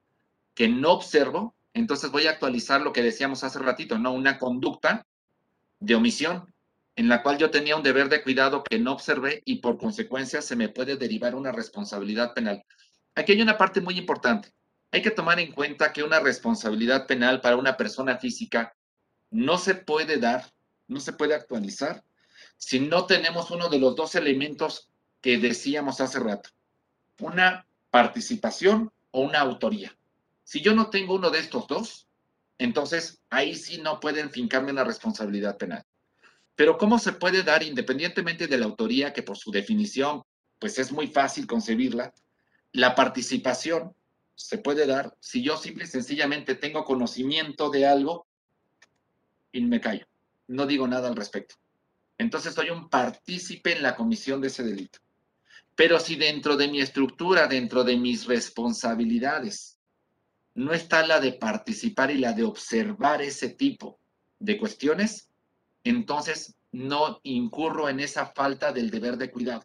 [0.55, 4.13] que no observo, entonces voy a actualizar lo que decíamos hace ratito, ¿no?
[4.13, 5.07] Una conducta
[5.79, 6.53] de omisión,
[6.97, 10.43] en la cual yo tenía un deber de cuidado que no observé y por consecuencia
[10.43, 12.65] se me puede derivar una responsabilidad penal.
[13.15, 14.53] Aquí hay una parte muy importante.
[14.91, 18.75] Hay que tomar en cuenta que una responsabilidad penal para una persona física
[19.31, 20.53] no se puede dar,
[20.89, 22.03] no se puede actualizar
[22.57, 26.51] si no tenemos uno de los dos elementos que decíamos hace rato.
[27.21, 29.97] Una participación o una autoría.
[30.45, 32.09] Si yo no tengo uno de estos dos,
[32.59, 35.85] entonces ahí sí no pueden fincarme una responsabilidad penal.
[36.57, 40.23] Pero ¿cómo se puede dar independientemente de la autoría, que por su definición,
[40.59, 42.13] pues es muy fácil concebirla,
[42.73, 43.95] la participación?
[44.41, 48.27] se puede dar si yo simple y sencillamente tengo conocimiento de algo
[49.53, 50.07] y me callo.
[50.49, 51.57] No digo nada al respecto.
[52.17, 54.99] Entonces soy un partícipe en la comisión de ese delito.
[55.81, 59.79] Pero si dentro de mi estructura, dentro de mis responsabilidades,
[60.55, 63.99] no está la de participar y la de observar ese tipo
[64.39, 65.31] de cuestiones,
[65.83, 69.65] entonces no incurro en esa falta del deber de cuidado.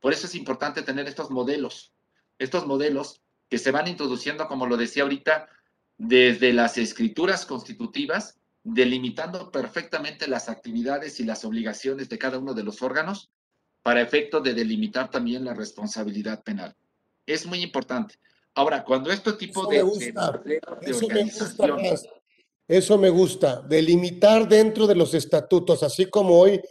[0.00, 1.94] Por eso es importante tener estos modelos,
[2.38, 5.48] estos modelos que se van introduciendo, como lo decía ahorita,
[5.96, 12.64] desde las escrituras constitutivas, delimitando perfectamente las actividades y las obligaciones de cada uno de
[12.64, 13.30] los órganos
[13.84, 16.74] para efecto de delimitar también la responsabilidad penal.
[17.26, 18.14] Es muy importante.
[18.54, 19.76] Ahora, cuando este tipo de,
[20.80, 21.60] eso me gusta
[22.66, 26.62] Eso me gusta, delimitar dentro de los estatutos, así como hoy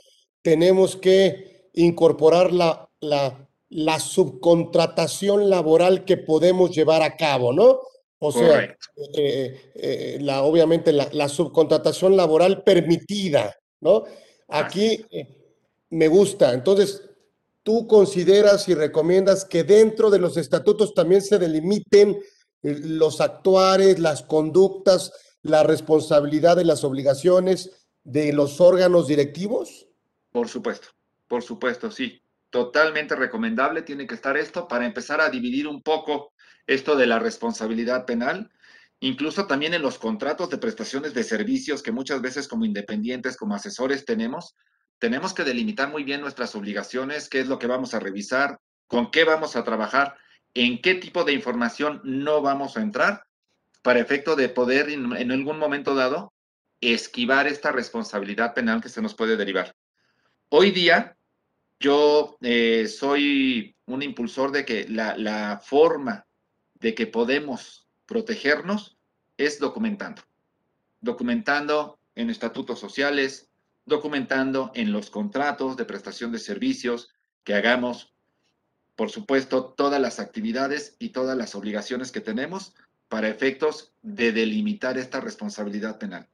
[0.41, 7.79] tenemos que incorporar la, la, la subcontratación laboral que podemos llevar a cabo, ¿no?
[8.17, 8.75] O sea, eh,
[9.15, 14.03] eh, eh, la, obviamente la, subcontratación laboral permitida, ¿no?
[14.47, 15.05] Aquí
[15.93, 16.53] me gusta.
[16.53, 17.01] Entonces,
[17.63, 22.19] tú consideras y recomiendas que dentro de los estatutos también se delimiten
[22.61, 27.71] los actuares, las conductas, la responsabilidad de las obligaciones
[28.03, 29.87] de los órganos directivos?
[30.31, 30.87] Por supuesto,
[31.27, 32.21] por supuesto, sí.
[32.49, 36.33] Totalmente recomendable tiene que estar esto para empezar a dividir un poco
[36.67, 38.51] esto de la responsabilidad penal,
[38.99, 43.55] incluso también en los contratos de prestaciones de servicios que muchas veces como independientes, como
[43.55, 44.55] asesores tenemos,
[45.03, 49.11] tenemos que delimitar muy bien nuestras obligaciones, qué es lo que vamos a revisar, con
[49.11, 50.15] qué vamos a trabajar,
[50.53, 53.25] en qué tipo de información no vamos a entrar,
[53.81, 56.31] para efecto de poder en algún momento dado
[56.79, 59.75] esquivar esta responsabilidad penal que se nos puede derivar.
[60.47, 61.17] Hoy día,
[61.81, 66.25] yo eh, soy un impulsor de que la, la forma
[66.75, 68.95] de que podemos protegernos
[69.35, 70.21] es documentando.
[71.01, 73.49] Documentando en estatutos sociales,
[73.85, 77.09] documentando en los contratos de prestación de servicios
[77.43, 78.13] que hagamos,
[78.95, 82.73] por supuesto, todas las actividades y todas las obligaciones que tenemos
[83.09, 86.27] para efectos de delimitar esta responsabilidad penal.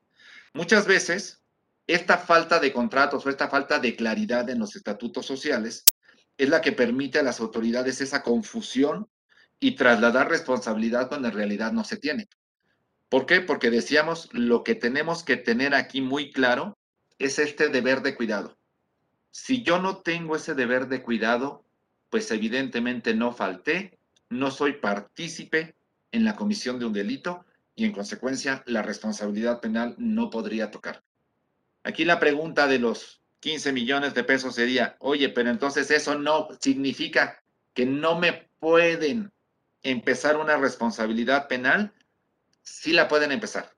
[0.54, 1.42] Muchas veces,
[1.88, 5.86] esta falta de contratos o esta falta de claridad en los estatutos sociales
[6.38, 9.10] es la que permite a las autoridades esa confusión
[9.60, 12.30] y trasladar responsabilidad cuando en realidad no se tiene.
[13.10, 13.42] ¿Por qué?
[13.42, 16.79] Porque decíamos, lo que tenemos que tener aquí muy claro
[17.20, 18.58] es este deber de cuidado.
[19.32, 21.64] Si yo no tengo ese deber de cuidado,
[22.10, 24.00] pues evidentemente no falté,
[24.30, 25.76] no soy partícipe
[26.12, 27.46] en la comisión de un delito
[27.76, 31.04] y en consecuencia la responsabilidad penal no podría tocar.
[31.84, 36.48] Aquí la pregunta de los 15 millones de pesos sería, oye, pero entonces eso no
[36.60, 37.44] significa
[37.74, 39.32] que no me pueden
[39.84, 41.94] empezar una responsabilidad penal,
[42.64, 43.72] sí la pueden empezar,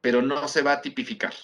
[0.00, 1.34] pero no se va a tipificar.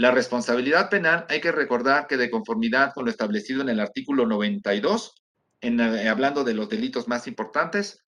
[0.00, 4.24] La responsabilidad penal hay que recordar que de conformidad con lo establecido en el artículo
[4.24, 5.14] 92,
[5.60, 8.02] en, eh, hablando de los delitos más importantes,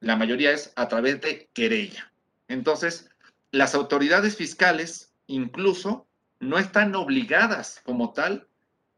[0.00, 2.14] la mayoría es a través de querella.
[2.48, 3.10] Entonces,
[3.50, 6.08] las autoridades fiscales incluso
[6.40, 8.48] no están obligadas como tal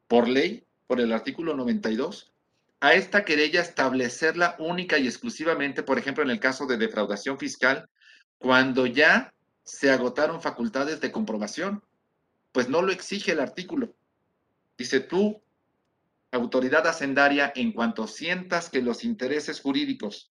[0.06, 2.32] por ley, por el artículo 92,
[2.78, 7.90] a esta querella establecerla única y exclusivamente, por ejemplo, en el caso de defraudación fiscal,
[8.38, 11.82] cuando ya se agotaron facultades de comprobación,
[12.52, 13.94] pues no lo exige el artículo.
[14.76, 15.40] Dice tú,
[16.32, 20.30] autoridad hacendaria, en cuanto sientas que los intereses jurídicos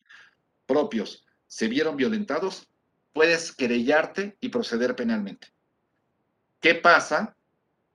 [0.66, 2.68] propios se vieron violentados,
[3.14, 5.48] puedes querellarte y proceder penalmente.
[6.60, 7.36] ¿Qué pasa?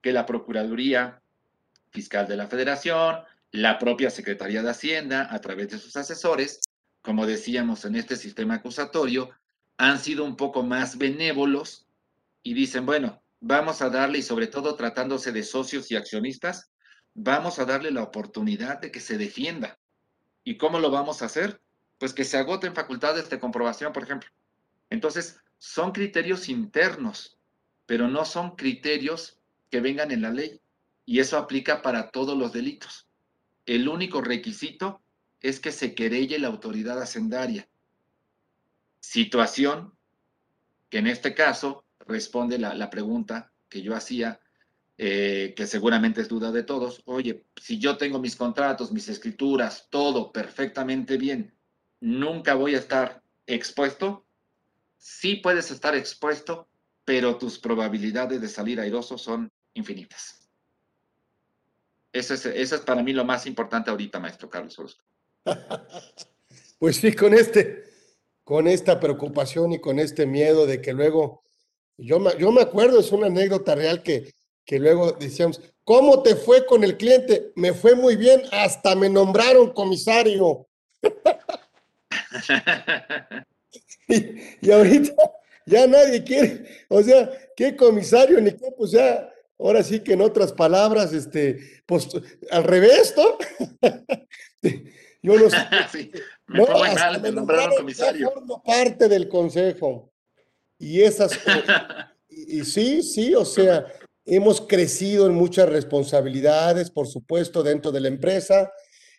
[0.00, 1.22] Que la Procuraduría
[1.90, 3.18] Fiscal de la Federación,
[3.52, 6.60] la propia Secretaría de Hacienda, a través de sus asesores,
[7.02, 9.30] como decíamos en este sistema acusatorio,
[9.76, 11.86] han sido un poco más benévolos
[12.42, 16.70] y dicen, bueno, vamos a darle, y sobre todo tratándose de socios y accionistas,
[17.14, 19.78] vamos a darle la oportunidad de que se defienda.
[20.44, 21.60] ¿Y cómo lo vamos a hacer?
[21.98, 24.30] Pues que se agoten facultades de comprobación, por ejemplo.
[24.90, 27.38] Entonces, son criterios internos,
[27.86, 29.38] pero no son criterios
[29.70, 30.60] que vengan en la ley.
[31.06, 33.04] Y eso aplica para todos los delitos
[33.66, 35.02] el único requisito
[35.40, 37.68] es que se querelle la autoridad hacendaria.
[39.00, 39.96] Situación
[40.90, 44.40] que en este caso responde la, pregunta que yo hacía,
[44.98, 47.02] eh, que seguramente es duda de todos.
[47.06, 51.54] Oye, si yo tengo mis contratos, mis escrituras, todo perfectamente bien,
[52.00, 54.26] nunca voy a estar expuesto.
[54.96, 56.68] Sí puedes estar expuesto,
[57.04, 60.44] pero tus probabilidades de salir airoso son infinitas.
[62.12, 64.76] Eso es, para mí lo más importante ahorita, maestro Carlos
[66.78, 67.84] Pues sí, con este,
[68.44, 71.43] con esta preocupación y con este miedo de que luego,
[71.96, 74.32] yo me, yo me acuerdo, es una anécdota real que,
[74.64, 77.52] que luego decíamos, ¿cómo te fue con el cliente?
[77.54, 80.66] Me fue muy bien, hasta me nombraron comisario.
[84.08, 85.14] y, ahorita
[85.66, 88.72] ya nadie quiere, o sea, ¿qué comisario ni qué?
[88.76, 92.08] Pues ya, ahora sí que en otras palabras, este, pues
[92.50, 93.38] al revés, ¿no?
[95.22, 95.56] Yo no sé.
[96.46, 98.30] me fue mal, me nombraron comisario.
[98.30, 100.13] Formo parte del consejo.
[100.78, 101.38] Y esas
[102.28, 103.86] y, y sí, sí, o sea,
[104.24, 108.72] hemos crecido en muchas responsabilidades, por supuesto, dentro de la empresa.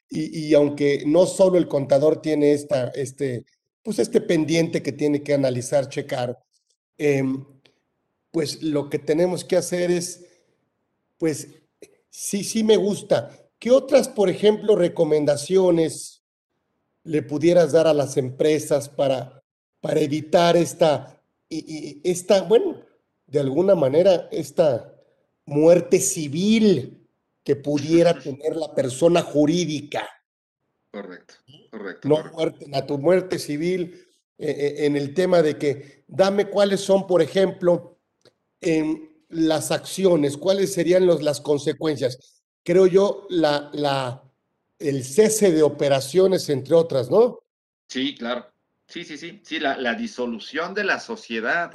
[0.10, 3.46] Y, y, aunque no solo el contador tiene esta, este,
[3.82, 6.38] pues este pendiente que tiene que analizar, checar,
[6.98, 7.24] eh,
[8.32, 10.26] pues lo que tenemos que hacer es,
[11.18, 11.48] pues
[12.10, 13.32] sí, sí me gusta.
[13.60, 16.24] ¿Qué otras, por ejemplo, recomendaciones
[17.04, 19.44] le pudieras dar a las empresas para,
[19.80, 21.15] para evitar esta,
[21.50, 22.82] esta, bueno,
[23.28, 24.94] de alguna manera, esta
[25.46, 27.08] muerte civil
[27.44, 30.08] que pudiera tener la persona jurídica?
[30.92, 31.36] Correcto,
[31.70, 32.08] correcto.
[32.08, 34.06] No muerte, a tu muerte civil
[34.38, 38.00] eh, eh, en el tema de que dame cuáles son, por ejemplo,
[38.62, 42.42] en las acciones, cuáles serían los, las consecuencias.
[42.64, 44.24] Creo yo, la, la,
[44.80, 47.44] el cese de operaciones, entre otras, ¿no?
[47.88, 48.46] Sí, claro.
[48.88, 49.42] Sí, sí, sí.
[49.44, 51.72] Sí, la, la disolución de la sociedad.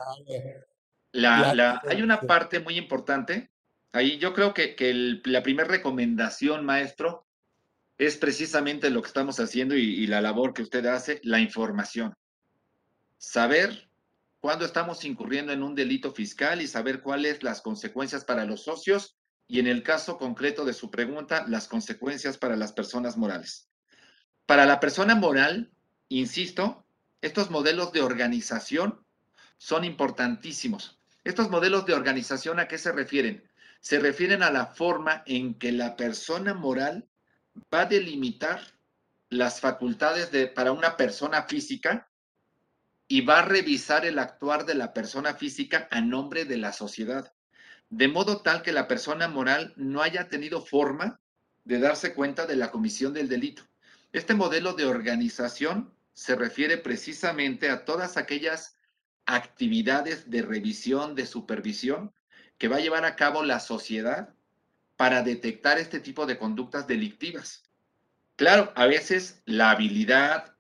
[1.13, 3.51] La, la, hay una parte muy importante.
[3.93, 7.27] Ahí yo creo que, que el, la primera recomendación, maestro,
[7.99, 12.15] es precisamente lo que estamos haciendo y, y, la labor que usted hace, la información.
[13.19, 13.91] Saber
[14.39, 19.19] cuándo estamos incurriendo en un delito fiscal y saber cuáles las consecuencias para los socios
[19.47, 23.69] y en el caso concreto de su pregunta, las consecuencias para las personas morales.
[24.47, 25.73] Para la persona moral,
[26.09, 26.87] insisto,
[27.23, 29.05] estos modelos de organización
[29.59, 30.99] son importantísimos.
[31.23, 33.45] Estos modelos de organización, ¿a qué se refieren?
[33.81, 37.09] Se refieren a la forma en que la persona moral
[37.73, 38.61] va a delimitar
[39.29, 42.09] las facultades de, para una persona física
[43.07, 47.33] y va a revisar el actuar de la persona física a nombre de la sociedad,
[47.91, 51.21] de modo tal que la persona moral no haya tenido forma
[51.65, 53.63] de darse cuenta de la comisión del delito.
[54.13, 58.77] Este modelo de organización se refiere precisamente a todas aquellas
[59.27, 62.13] actividades de revisión, de supervisión
[62.59, 64.35] que va a llevar a cabo la sociedad
[64.97, 67.63] para detectar este tipo de conductas delictivas.
[68.37, 70.57] Claro, a veces la habilidad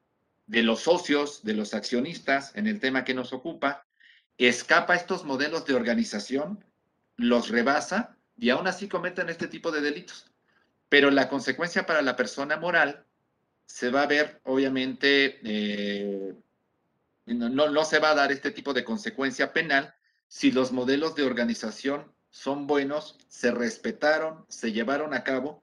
[0.46, 3.86] de los socios, de los accionistas en el tema que nos ocupa,
[4.38, 6.64] escapa a estos modelos de organización,
[7.16, 10.32] los rebasa y aún así cometen este tipo de delitos.
[10.88, 13.06] Pero la consecuencia para la persona moral
[13.70, 16.34] se va a ver, obviamente, eh,
[17.26, 19.94] no, no se va a dar este tipo de consecuencia penal
[20.26, 25.62] si los modelos de organización son buenos, se respetaron, se llevaron a cabo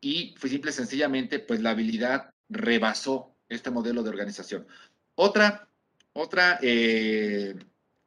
[0.00, 4.68] y fue simple y sencillamente, pues la habilidad rebasó este modelo de organización.
[5.16, 5.68] Otra,
[6.12, 7.56] otra, eh,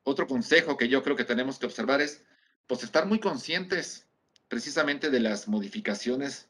[0.03, 2.23] otro consejo que yo creo que tenemos que observar es,
[2.65, 4.07] pues estar muy conscientes
[4.47, 6.47] precisamente de las modificaciones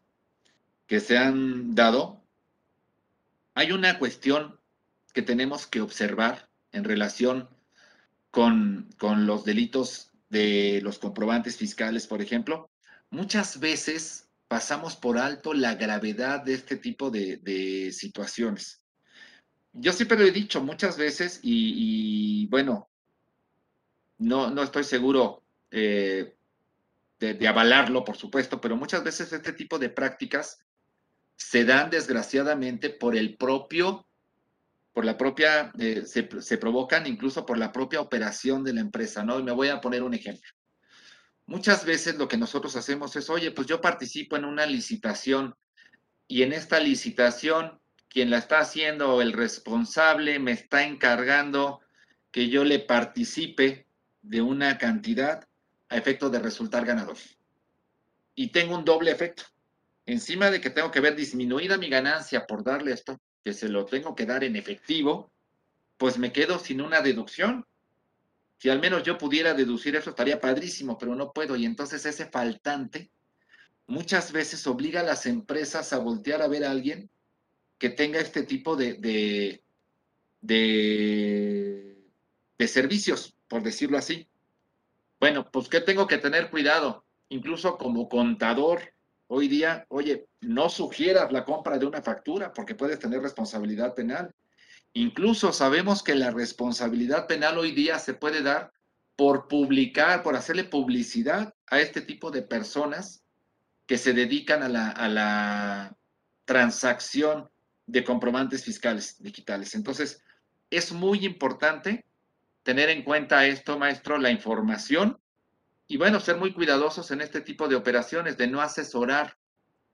[0.86, 2.21] que se han dado.
[3.58, 4.60] Hay una cuestión
[5.16, 7.49] que tenemos que observar en relación
[8.30, 12.70] con, con los delitos de los comprobantes fiscales, por ejemplo,
[13.10, 18.84] muchas veces pasamos por alto la gravedad de este tipo de, situaciones.
[19.74, 22.91] Yo siempre lo he dicho muchas veces y, bueno,
[24.20, 25.41] no, no estoy seguro
[25.72, 26.38] eh,
[27.20, 30.60] de, avalarlo, por supuesto, pero muchas veces este tipo de prácticas
[31.38, 34.06] se dan desgraciadamente por el propio,
[34.92, 39.24] por la propia, eh, se, se provocan incluso por la propia operación de la empresa,
[39.24, 39.40] ¿no?
[39.40, 40.52] Y me voy a poner un ejemplo.
[41.46, 45.56] Muchas veces lo que nosotros hacemos es, oye, pues yo participo en una licitación
[46.28, 47.80] y en esta licitación
[48.10, 51.82] quien la está haciendo, el responsable, me está encargando
[52.32, 53.88] que yo le participe
[54.22, 55.48] de una cantidad
[55.90, 57.18] a efecto de resultar ganador.
[58.36, 59.44] Y tengo un doble efecto.
[60.08, 63.86] Encima de que tengo que ver disminuida mi ganancia por darle esto, que se lo
[63.86, 65.32] tengo que dar en efectivo,
[65.97, 67.66] pues me quedo sin una deducción.
[68.58, 71.58] Si al menos yo pudiera deducir eso, estaría padrísimo, pero no puedo.
[71.58, 73.12] Y entonces ese faltante
[73.86, 77.10] muchas veces obliga a las empresas a voltear a ver a alguien
[77.78, 79.62] que tenga este tipo de, de,
[80.39, 81.97] de,
[82.58, 84.30] de servicios, por decirlo así.
[85.20, 87.03] Bueno, pues ¿qué tengo que tener cuidado?
[87.28, 88.93] Incluso como contador,
[89.28, 94.34] hoy día, oye, no sugieras la compra de una factura porque puedes tener responsabilidad penal.
[94.93, 98.71] Incluso sabemos que la responsabilidad penal hoy día se puede dar
[99.15, 103.23] por publicar, por hacerle publicidad a este tipo de personas
[103.86, 105.93] que se dedican a la,
[106.45, 107.49] transacción
[107.88, 109.75] de comprobantes fiscales digitales.
[109.75, 110.23] Entonces,
[110.69, 112.05] es muy importante
[112.63, 115.19] tener en cuenta esto, maestro, la información
[115.88, 119.38] y bueno, ser muy cuidadosos en este tipo de operaciones, de no asesorar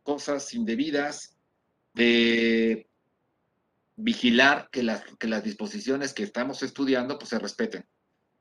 [0.02, 1.38] cosas indebidas,
[1.94, 2.88] de
[3.96, 7.86] vigilar que las, que las disposiciones que estamos estudiando pues se respeten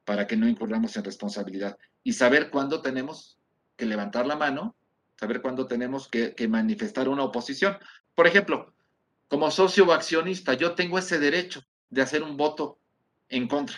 [0.04, 3.38] para que no incurramos en responsabilidad y saber cuándo tenemos
[3.76, 4.74] que levantar la mano,
[5.16, 7.76] saber cuándo tenemos que, que manifestar una oposición.
[8.14, 8.74] Por ejemplo,
[9.28, 12.78] como socio o accionista, yo tengo ese derecho de hacer un voto
[13.28, 13.76] en contra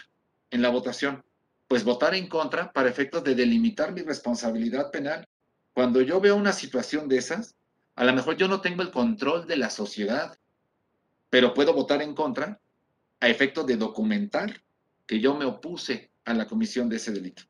[0.51, 1.25] en la votación.
[1.69, 5.27] Pues votar en contra para efectos de delimitar mi responsabilidad penal.
[5.73, 7.57] Cuando yo veo una situación de esas,
[7.95, 10.39] a lo mejor yo no tengo el control de la sociedad,
[11.31, 12.61] pero puedo votar en contra
[13.21, 14.63] a efectos de documentar
[15.07, 17.43] que yo me opuse a la comisión de ese delito,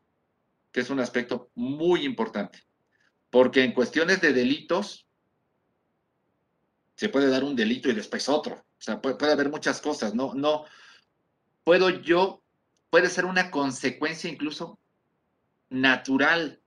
[0.73, 2.61] que es un aspecto muy importante,
[3.31, 5.07] porque en cuestiones de delitos
[6.97, 10.15] se puede dar un delito y después otro, o sea, puede, puede haber muchas cosas,
[10.15, 10.65] no, no,
[11.65, 12.44] puedo yo,
[12.95, 14.79] puede ser una consecuencia incluso
[15.69, 16.61] natural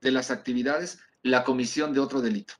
[0.00, 2.54] de las actividades la comisión de otro delito.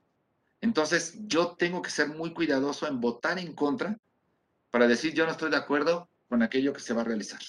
[0.60, 3.98] Entonces, yo tengo que ser muy cuidadoso en votar en contra
[4.70, 7.40] para decir yo no estoy de acuerdo con aquello que se va a realizar.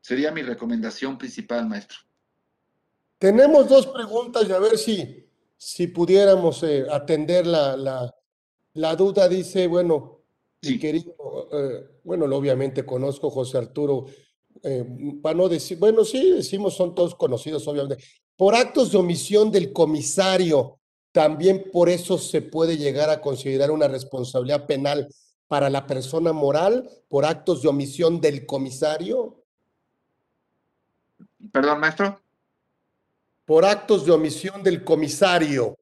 [0.00, 1.98] Sería mi recomendación principal, maestro.
[3.18, 8.12] Tenemos dos preguntas y a ver si, si pudiéramos eh, atender la, la,
[8.72, 9.28] la, duda.
[9.28, 10.22] Dice, bueno,
[10.60, 10.72] sí.
[10.72, 14.06] mi querido, eh, bueno, obviamente conozco José Arturo,
[14.62, 14.84] eh,
[15.22, 18.02] para no decir, bueno, sí, decimos, son todos conocidos, obviamente.
[18.36, 20.78] Por actos de omisión del comisario,
[21.12, 25.08] también por eso se puede llegar a considerar una responsabilidad penal
[25.48, 29.42] para la persona moral por actos de omisión del comisario.
[31.50, 32.20] Perdón, maestro.
[33.44, 35.78] Por actos de omisión del comisario,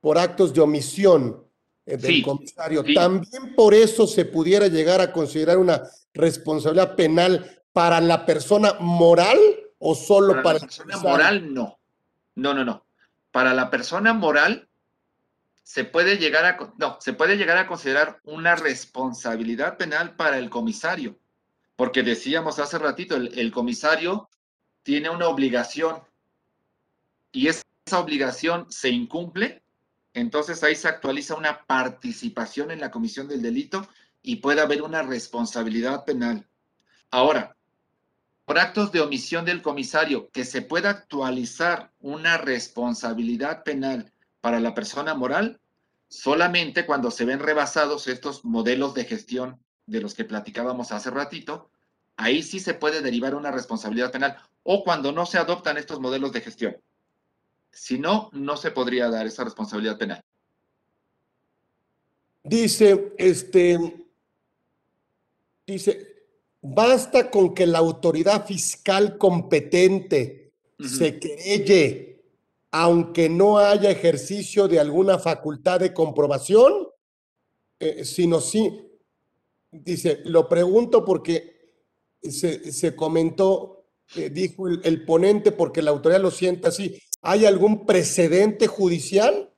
[0.00, 1.44] por actos de omisión
[1.86, 2.84] eh, del sí, comisario.
[2.84, 2.94] Sí.
[2.94, 9.38] También por eso se pudiera llegar a considerar una responsabilidad penal para la persona moral
[9.78, 11.78] o solo para, para la persona moral no.
[12.34, 12.84] No, no, no.
[13.30, 14.68] Para la persona moral
[15.62, 20.48] se puede llegar a no, se puede llegar a considerar una responsabilidad penal para el
[20.48, 21.18] comisario,
[21.76, 24.30] porque decíamos hace ratito el, el comisario
[24.82, 26.02] tiene una obligación
[27.32, 27.62] y esa
[27.98, 29.62] obligación se incumple,
[30.14, 33.86] entonces ahí se actualiza una participación en la comisión del delito
[34.22, 36.46] y puede haber una responsabilidad penal.
[37.10, 37.57] Ahora,
[38.48, 44.74] por actos de omisión del comisario, que se pueda actualizar una responsabilidad penal para la
[44.74, 45.60] persona moral,
[46.08, 51.70] solamente cuando se ven rebasados estos modelos de gestión de los que platicábamos hace ratito,
[52.16, 56.32] ahí sí se puede derivar una responsabilidad penal o cuando no se adoptan estos modelos
[56.32, 56.78] de gestión.
[57.70, 60.24] Si no, no se podría dar esa responsabilidad penal.
[62.42, 64.06] Dice, este,
[65.66, 66.07] dice,
[66.74, 70.88] Basta con que la autoridad fiscal competente uh -huh.
[70.88, 72.22] se querelle,
[72.70, 76.88] aunque no haya ejercicio de alguna facultad de comprobación,
[77.80, 78.84] eh, sino sí.
[79.70, 81.72] Dice, lo pregunto porque
[82.22, 87.00] se, se comentó, eh, dijo el, el ponente, porque la autoridad lo sienta así.
[87.22, 89.54] ¿Hay algún precedente judicial?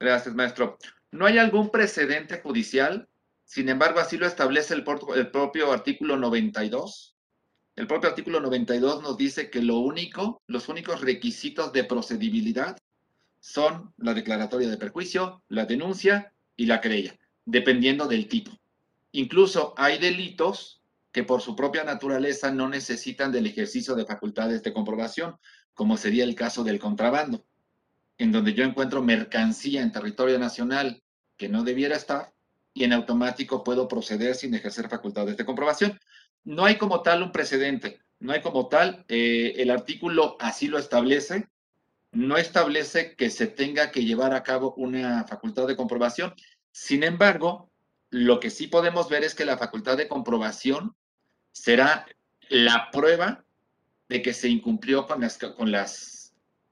[0.00, 0.78] Gracias, maestro.
[1.10, 3.08] No hay algún precedente judicial
[3.44, 7.16] sin embargo, así lo establece el, propio artículo 92.
[7.76, 12.76] El propio artículo 92 nos dice que lo único, los únicos requisitos de procedibilidad
[13.40, 18.52] son la declaratoria de perjuicio, la denuncia y la querella, dependiendo del tipo.
[19.12, 20.82] Incluso hay delitos
[21.12, 25.36] que por su propia naturaleza no necesitan del ejercicio de facultades de comprobación,
[25.74, 27.44] como sería el caso del contrabando,
[28.18, 31.02] en donde yo encuentro mercancía en territorio nacional
[31.36, 32.33] que no debiera estar
[32.74, 35.98] y en automático puedo proceder sin ejercer facultades de comprobación.
[36.42, 40.78] No hay como tal un precedente, no hay como tal, eh, el artículo así lo
[40.78, 41.48] establece,
[42.12, 46.34] no establece que se tenga que llevar a cabo una facultad de comprobación.
[46.72, 47.70] Sin embargo,
[48.10, 50.94] lo que sí podemos ver es que la facultad de comprobación
[51.52, 52.06] será
[52.48, 53.44] la prueba
[54.08, 56.24] de que se incumplió con las, con las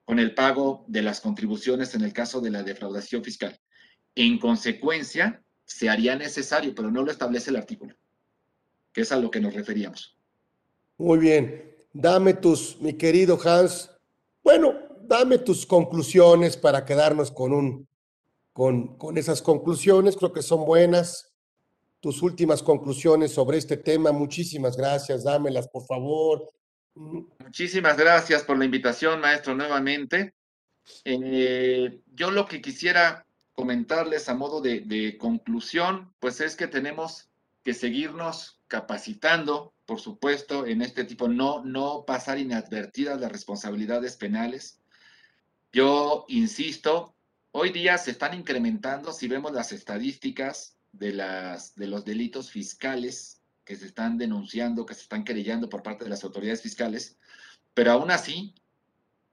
[0.04, 3.58] con el pago de las contribuciones en el caso de la defraudación fiscal.
[4.14, 7.94] En consecuencia, se haría necesario, pero no lo establece el artículo,
[8.92, 10.16] que es a lo que nos referíamos.
[10.98, 11.74] Muy bien.
[11.92, 13.90] Dame tus, mi querido Hans,
[14.42, 17.86] bueno, dame tus conclusiones para quedarnos con un,
[18.52, 21.32] con, con esas conclusiones, creo que son buenas.
[22.02, 24.10] tus últimas conclusiones sobre este tema.
[24.10, 26.52] Muchísimas gracias, dámelas, por favor.
[26.94, 30.34] Muchísimas gracias por la invitación, maestro, nuevamente.
[31.04, 33.24] Eh, yo lo que quisiera
[33.62, 37.30] comentarles a modo de, conclusión, pues es que tenemos
[37.62, 44.80] que seguirnos capacitando, por supuesto, en este tipo, no, no pasar inadvertidas las responsabilidades penales.
[45.72, 47.14] Yo insisto,
[47.52, 53.42] hoy día se están incrementando, si vemos las estadísticas de, las, de los delitos fiscales
[53.64, 57.16] que se están denunciando, que se están querellando por parte de las autoridades fiscales,
[57.74, 58.56] pero aún así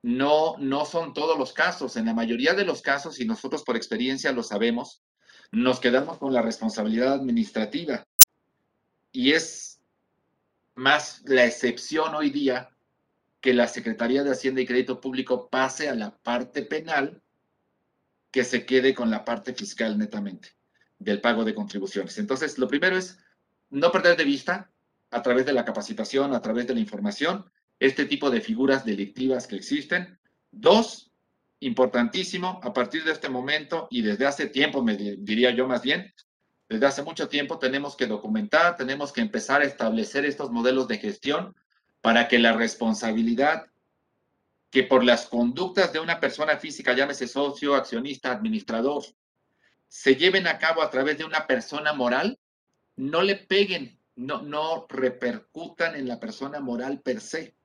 [0.02, 1.97] no, no son todos los casos.
[1.97, 5.04] En la mayoría de los casos, y nosotros por experiencia lo sabemos,
[5.52, 8.06] nos quedamos con la responsabilidad administrativa.
[9.12, 9.82] Y es
[10.76, 12.70] más la excepción hoy día
[13.41, 17.22] que la Secretaría de Hacienda y Crédito Público pase a la parte penal
[18.32, 20.50] que se quede con la parte fiscal netamente
[21.00, 22.18] del pago de contribuciones.
[22.18, 23.18] Entonces, lo primero es
[23.70, 24.72] no perder de vista
[25.12, 29.47] a través de la capacitación, a través de la información, este tipo de figuras delictivas
[29.47, 30.19] que existen.
[30.51, 31.11] Dos,
[31.61, 36.13] importantísimo, a partir de este momento y desde hace tiempo, me diría yo más bien,
[36.67, 40.99] desde hace mucho tiempo tenemos que documentar, tenemos que empezar a establecer estos modelos de
[40.99, 41.55] gestión
[42.01, 43.65] para que la responsabilidad
[44.69, 49.03] que por las conductas de una persona física, llámese socio, accionista, administrador,
[49.88, 52.38] se lleven a cabo a través de una persona moral,
[52.95, 57.55] no le peguen, no, no repercutan en la persona moral per se,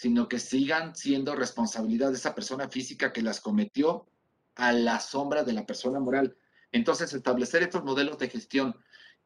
[0.00, 4.06] sino que sigan siendo responsabilidad de esa persona física que las cometió
[4.54, 6.38] a la sombra de la persona moral.
[6.72, 8.74] Entonces, establecer estos modelos de gestión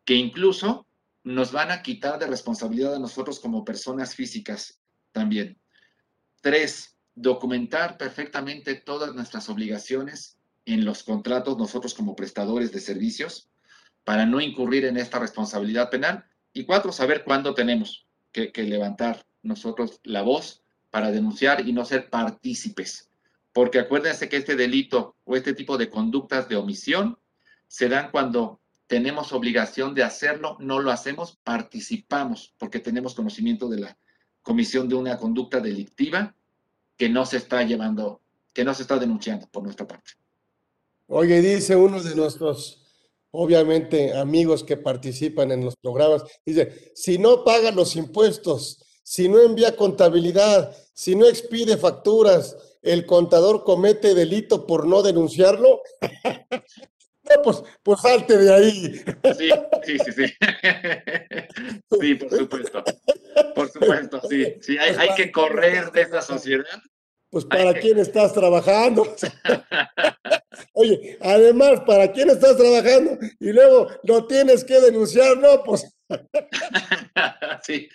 [0.05, 0.89] que incluso
[1.23, 4.81] nos van a quitar de responsabilidad a nosotros como personas físicas
[5.13, 5.61] también.
[6.41, 13.49] Tres, documentar perfectamente todas nuestras obligaciones en los contratos nosotros como prestadores de servicios
[14.03, 16.25] para no incurrir en esta responsabilidad penal.
[16.53, 20.64] Y cuatro, saber cuándo tenemos que, levantar nosotros la voz
[20.95, 23.11] para denunciar y no ser partícipes.
[23.53, 27.19] Porque acuérdense que este delito o este tipo de conductas de omisión
[27.67, 33.81] se dan cuando tenemos obligación de hacerlo, no lo hacemos, participamos porque tenemos conocimiento de
[33.81, 33.99] la
[34.41, 36.33] comisión de una conducta delictiva
[36.97, 38.21] que no se está llevando,
[38.53, 40.13] que no se está denunciando por nuestra parte.
[41.09, 42.87] Oye, dice uno de nuestros,
[43.33, 49.41] obviamente, amigos que participan en los programas, dice, si no paga los impuestos, si no
[49.41, 55.83] envía contabilidad, si no expide facturas, el contador comete delito por no denunciarlo.
[56.25, 59.05] no, pues, pues salte de ahí.
[59.39, 59.51] Sí,
[59.85, 60.35] sí, sí, sí.
[62.01, 62.85] Sí, por supuesto.
[63.55, 64.57] Por supuesto, sí.
[64.61, 66.83] Sí, hay, hay que correr de esa sociedad
[67.35, 69.13] pues para quién estás trabajando.
[70.73, 73.19] Oye, además, ¿para quién estás trabajando?
[73.41, 75.65] Y luego lo tienes que denunciar, ¿no?
[75.65, 75.85] Pues.
[77.63, 77.89] sí,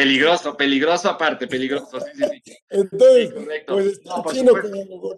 [0.00, 2.00] peligroso, peligroso aparte, peligroso.
[2.00, 2.56] Sí, sí, sí.
[2.70, 3.30] Entonces,
[3.66, 4.00] pues
[4.34, 4.52] chino,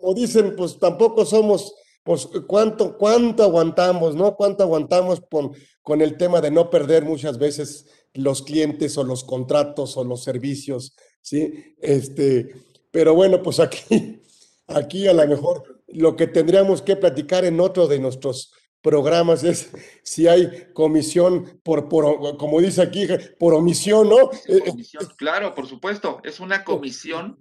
[0.01, 1.73] como, dicen, pues tampoco somos,
[2.03, 4.35] pues cuánto, cuánto aguantamos, ¿no?
[4.35, 5.53] Cuánto aguantamos con,
[5.83, 10.25] con el tema de no perder muchas veces los clientes o los contratos o los
[10.25, 11.77] servicios, ¿sí?
[11.81, 12.53] Este,
[12.91, 14.21] pero bueno, pues aquí,
[14.67, 18.53] aquí a lo mejor lo que tendríamos que platicar en otro de nuestros
[18.83, 19.71] programas es
[20.03, 23.07] si hay comisión por, por como dice aquí,
[23.39, 24.31] por omisión, ¿no?
[24.49, 24.73] Eh, eh,
[25.17, 27.39] claro, por supuesto, es una comisión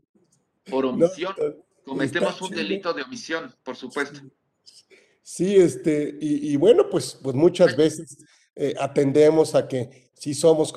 [0.70, 1.34] por omisión.
[1.84, 4.22] Cometemos un delito de omisión, por supuesto.
[5.24, 8.18] Sí, este, y, bueno, pues, pues muchas veces
[8.56, 10.74] eh, atendemos a que si somos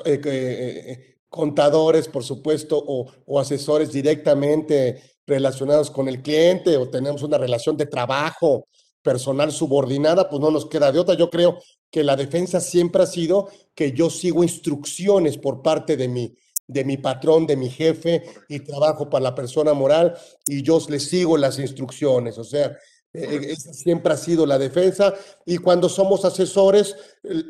[1.28, 7.86] contadores, por supuesto, o, asesores directamente relacionados con el cliente, o tenemos una relación de
[7.86, 8.68] trabajo
[9.04, 11.14] personal subordinada, pues no nos queda de otra.
[11.14, 11.58] Yo creo
[11.90, 16.34] que la defensa siempre ha sido que yo sigo instrucciones por parte de mi,
[16.66, 20.98] de mi patrón, de mi jefe, y trabajo para la persona moral, y yo le
[20.98, 22.38] sigo las instrucciones.
[22.38, 22.76] O sea,
[23.12, 25.14] eh, esa siempre ha sido la defensa
[25.46, 26.96] y cuando somos asesores,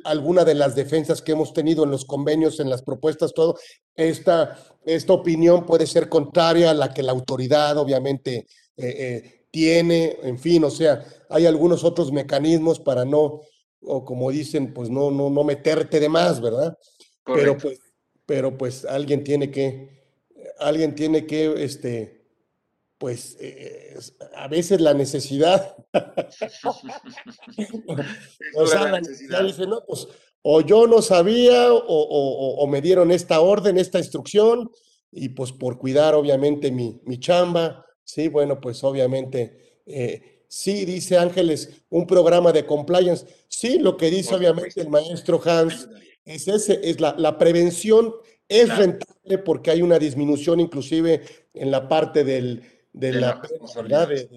[0.04, 3.56] alguna de las defensas que hemos tenido en los convenios, en las propuestas, todo,
[3.94, 8.46] esta, esta opinión puede ser contraria a la que la autoridad obviamente
[8.76, 13.42] eh, eh, tiene, en fin, o sea, hay algunos otros mecanismos para no,
[13.82, 16.76] o como dicen, pues no, no, no meterte de más, ¿verdad?
[17.24, 17.78] Pero pues,
[18.26, 20.02] pero pues alguien tiene que,
[20.58, 22.26] alguien tiene que, este,
[22.98, 23.96] pues eh,
[24.34, 25.76] a veces la necesidad.
[28.56, 30.08] o sea, la necesidad dice, no, pues
[30.42, 34.68] o yo no sabía o, me dieron esta orden, esta instrucción,
[35.12, 41.18] y pues por cuidar obviamente mi, mi chamba, sí, bueno, pues obviamente eh, Sí, dice
[41.18, 43.26] Ángeles, un programa de compliance.
[43.48, 45.88] Sí, lo que dice obviamente el maestro Hans
[46.24, 48.14] es ese, es la, la prevención
[48.48, 51.22] es rentable porque hay una disminución inclusive
[51.54, 53.42] en la parte del, de, la,
[54.08, 54.28] De,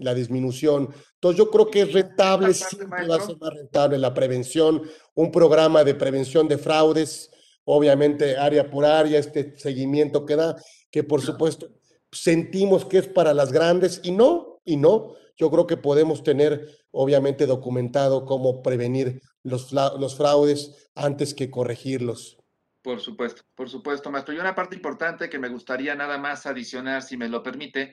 [0.00, 0.88] la disminución.
[1.14, 4.82] Entonces yo creo que es rentable, siempre va a ser más rentable la prevención,
[5.14, 7.30] un programa de prevención de fraudes,
[7.64, 10.56] obviamente área por área, este seguimiento que da,
[10.90, 11.77] que por supuesto
[12.22, 15.14] sentimos que es para las grandes y no, y no.
[15.36, 22.38] Yo creo que podemos tener obviamente documentado cómo prevenir los, los fraudes antes que corregirlos.
[22.82, 24.34] Por supuesto, por supuesto, maestro.
[24.34, 27.92] Y una parte importante que me gustaría nada más adicionar, si me lo permite,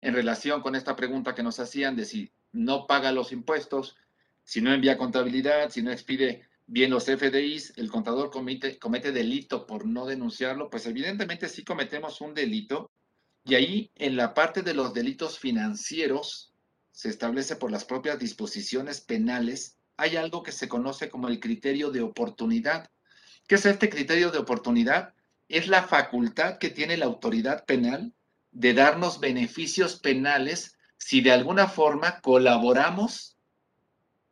[0.00, 3.96] en relación con esta pregunta que nos hacían de si no paga los impuestos,
[4.44, 9.66] si no envía contabilidad, si no expide bien los FDIs, el contador comete, comete delito
[9.66, 12.90] por no denunciarlo, pues evidentemente sí cometemos un delito.
[13.48, 16.52] Y ahí, en la parte de los delitos financieros,
[16.90, 21.92] se establece por las propias disposiciones penales, hay algo que se conoce como el criterio
[21.92, 22.90] de oportunidad.
[23.46, 25.14] ¿Qué es este criterio de oportunidad?
[25.48, 28.12] Es la facultad que tiene la autoridad penal
[28.50, 33.36] de darnos beneficios penales si de alguna forma colaboramos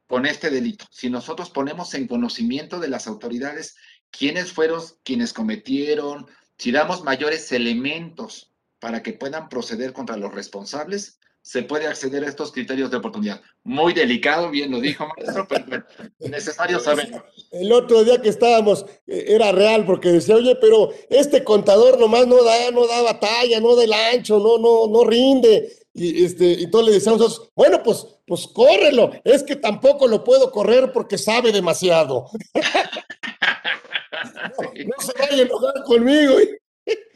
[0.08, 0.86] con este delito.
[0.90, 3.76] Si nosotros ponemos en conocimiento de las autoridades
[4.10, 6.26] quiénes fueron quienes cometieron,
[6.58, 8.50] si damos mayores elementos
[8.84, 13.40] para que puedan proceder contra los responsables, se puede acceder a estos criterios de oportunidad.
[13.62, 15.86] Muy delicado, bien lo dijo maestro, pero
[16.18, 17.10] necesario saber.
[17.50, 22.26] El otro día que estábamos, eh, era real, porque decía, oye, pero este contador nomás
[22.26, 25.86] no da, no da batalla, no del ancho, no, no, no rinde.
[25.94, 30.50] Y, este, y todos le decíamos, bueno, pues, pues córrelo, es que tampoco lo puedo
[30.50, 32.26] correr porque sabe demasiado.
[34.84, 36.34] no, se vaya a enojar conmigo.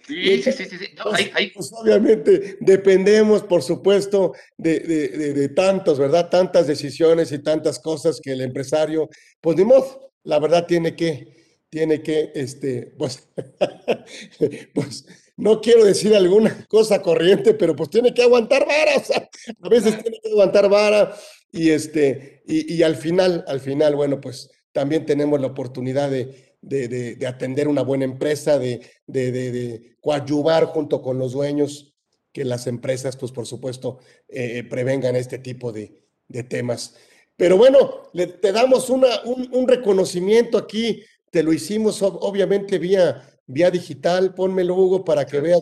[0.08, 0.76] Sí, sí, sí, sí.
[1.02, 6.30] Pues, pues, obviamente dependemos, por supuesto, de, de, de, tantos, ¿verdad?
[6.30, 11.60] Tantas decisiones y tantas cosas que el empresario, pues ni modo, la verdad tiene que,
[11.68, 13.28] tiene que, este, pues,
[14.74, 15.06] pues,
[15.36, 19.28] no quiero decir alguna cosa corriente, pero pues tiene que aguantar vara, o sea,
[19.60, 21.14] a veces tiene que aguantar vara
[21.52, 26.47] y este, y, y al final, al final, bueno, pues también tenemos la oportunidad de,
[26.68, 31.94] de, atender una buena empresa, de, de, coadyuvar junto con los dueños,
[32.32, 33.98] que las empresas, pues por supuesto,
[34.28, 36.04] eh, prevengan este tipo de,
[36.48, 36.94] temas.
[37.36, 43.70] Pero bueno, le, te damos una, un, reconocimiento aquí, te lo hicimos obviamente vía, vía
[43.70, 45.60] digital, pónmelo Hugo para que veas,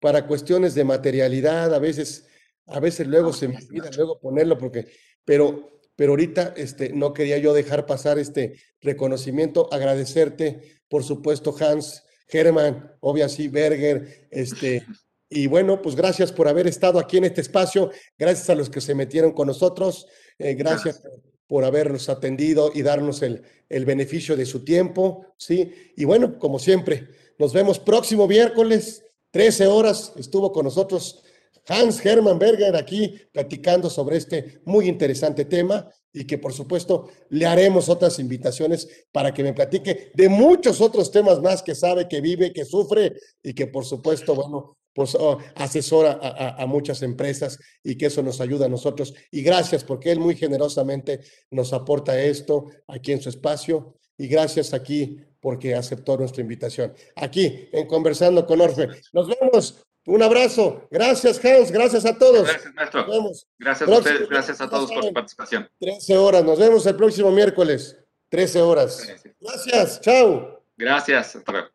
[0.00, 2.26] para cuestiones de materialidad, a veces,
[2.66, 4.88] a veces luego se me olvida luego ponerlo porque,
[5.24, 12.02] pero pero ahorita este, no quería yo dejar pasar este reconocimiento, agradecerte, por supuesto, Hans,
[12.26, 14.84] Germán, obviamente Berger, este,
[15.30, 18.80] y bueno, pues gracias por haber estado aquí en este espacio, gracias a los que
[18.80, 20.08] se metieron con nosotros,
[20.40, 21.04] eh, gracias
[21.46, 25.72] por habernos atendido y darnos el, el beneficio de su tiempo, ¿sí?
[25.96, 31.22] Y bueno, como siempre, nos vemos próximo miércoles, 13 horas, estuvo con nosotros
[31.68, 37.46] Hans Hermann Berger aquí platicando sobre este muy interesante tema y que por supuesto le
[37.46, 42.20] haremos otras invitaciones para que me platique de muchos otros temas más que sabe, que
[42.20, 47.58] vive, que sufre y que por supuesto, bueno, pues oh, asesora a, a, muchas empresas
[47.82, 49.14] y que eso nos ayuda a nosotros.
[49.30, 54.74] Y gracias porque él muy generosamente nos aporta esto aquí en su espacio y gracias
[54.74, 56.92] aquí porque aceptó nuestra invitación.
[57.16, 58.88] Aquí en Conversando con Orfe.
[59.12, 60.88] Nos vemos un abrazo.
[60.90, 61.70] Gracias, Hans.
[61.70, 62.48] Gracias a todos.
[62.48, 63.06] Gracias, maestro.
[63.58, 64.28] Gracias a ustedes.
[64.28, 65.70] Gracias a todos por su participación.
[65.78, 66.44] 13 horas.
[66.44, 67.96] Nos vemos el próximo miércoles.
[68.28, 69.06] 13 horas.
[69.40, 70.00] Gracias.
[70.00, 70.64] Chao.
[70.76, 71.36] Gracias.
[71.36, 71.68] Hasta luego.